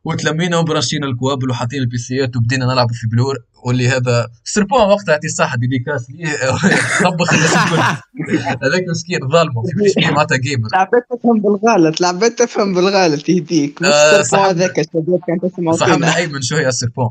وتلمينا 0.05 0.57
وبرشينا 0.57 1.07
الكوابل 1.07 1.49
وحاطين 1.49 1.81
البيسيات 1.81 2.35
وبدينا 2.35 2.65
نلعب 2.65 2.91
في 2.91 3.07
بلور. 3.07 3.35
واللي 3.65 3.89
هذا 3.89 4.29
سربون 4.43 4.81
وقتها 4.81 5.11
يعطي 5.13 5.27
الصحه 5.27 5.57
ديديكاس 5.57 6.09
ليه 6.09 6.29
طبخ 7.09 7.33
الناس 7.33 7.53
الكل 7.53 8.37
هذاك 8.65 8.83
مسكين 8.89 9.19
ظالمه. 9.31 9.63
كيفاش 9.63 9.97
ليه 9.97 10.11
معناتها 10.11 10.37
جيمر 10.37 10.69
لعبت 10.73 11.03
تفهم 11.09 11.41
بالغلط 11.41 12.01
لعبت 12.01 12.39
تفهم 12.39 12.73
بالغلط 12.73 13.29
يهديك 13.29 13.81
مش 13.81 13.87
آه، 13.87 14.19
السربون 14.19 14.45
صح. 14.45 14.49
هذاك 14.49 14.79
الشباب 14.79 15.19
كان 15.27 15.51
تسمعوا 15.51 15.77
صاحبنا 15.77 15.95
فينا. 16.11 16.15
ايمن 16.17 16.41
شو 16.41 16.55
هي 16.55 16.67
السربون 16.67 17.09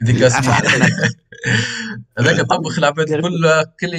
ديديكاس 0.00 0.32
هذاك 2.18 2.40
طبخ 2.40 2.78
العباد 2.78 3.10
الكل 3.10 3.64
كل 3.80 3.96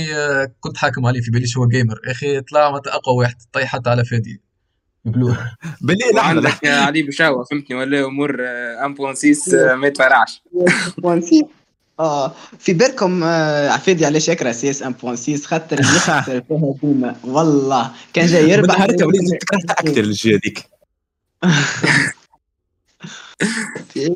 كنت 0.59 0.77
حاكم 0.77 1.05
عليه 1.05 1.21
في 1.21 1.31
بالي 1.31 1.47
شو 1.47 1.63
هو 1.63 1.67
جيمر 1.67 1.99
يا 2.07 2.11
أخي 2.11 2.41
طلع 2.41 2.69
معناتها 2.69 2.95
أقوى 2.95 3.17
واحد 3.17 3.35
طيح 3.53 3.69
حتى 3.71 3.89
على 3.89 4.05
فادي. 4.05 4.41
بلور 5.05 5.37
بالله 5.81 6.11
لحظة. 6.11 6.17
وعندك 6.17 6.65
علي 6.65 7.03
بشاوة 7.03 7.43
فهمتني 7.43 7.77
ولا 7.77 8.05
أمور 8.05 8.37
آه، 8.39 8.85
امبون 8.85 9.15
سيس 9.15 9.53
آه، 9.53 9.75
ما 9.75 9.87
يتفرعش. 9.87 10.41
آه 11.99 12.33
في 12.59 12.73
بالكم 12.73 13.23
آه، 13.23 13.69
عفيدي 13.69 14.05
علاش 14.05 14.29
يكره 14.29 14.51
سي 14.51 14.69
اس 14.69 14.83
1.6 14.83 15.45
خاطر 15.45 15.79
يخسر 15.79 16.21
فيها 16.21 16.73
ديما. 16.83 17.15
والله 17.23 17.91
كان 18.13 18.27
جاي 18.27 18.49
يربح. 18.49 18.81
وليت 18.81 18.99
كرهتها 18.99 19.73
أكثر 19.79 20.03
الجو 20.03 20.29
هذيك 20.29 20.69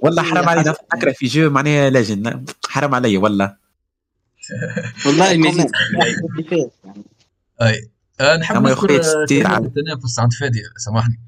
والله 0.02 0.24
حرام 0.24 0.50
علينا. 0.50 0.74
فكره 0.92 1.12
في 1.12 1.26
جو 1.26 1.50
معناها 1.50 1.90
لجن 1.90 2.46
حرام 2.70 2.96
علي 2.96 3.18
والله. 3.18 3.56
والله 5.06 5.38
ما 5.38 5.48
يزيد 5.50 5.72
أي. 7.62 7.90
آه 8.22 8.38
نحب 8.38 8.56
نذكر 8.64 8.74
أخوي 8.74 9.00
آه، 9.46 9.58
التنافس 9.58 10.20
عند 10.20 10.34
فادي؟ 10.34 10.60
سامحني. 10.78 11.20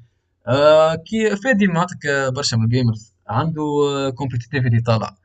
آه 0.46 0.94
كي 0.94 1.36
فادي 1.36 1.66
معناتك 1.66 2.32
برشا 2.34 2.56
من 2.56 2.64
ال 2.64 2.71
gamers 2.71 3.12
عنده 3.28 3.62
compétitivité 4.16 4.80
طالع. 4.80 5.16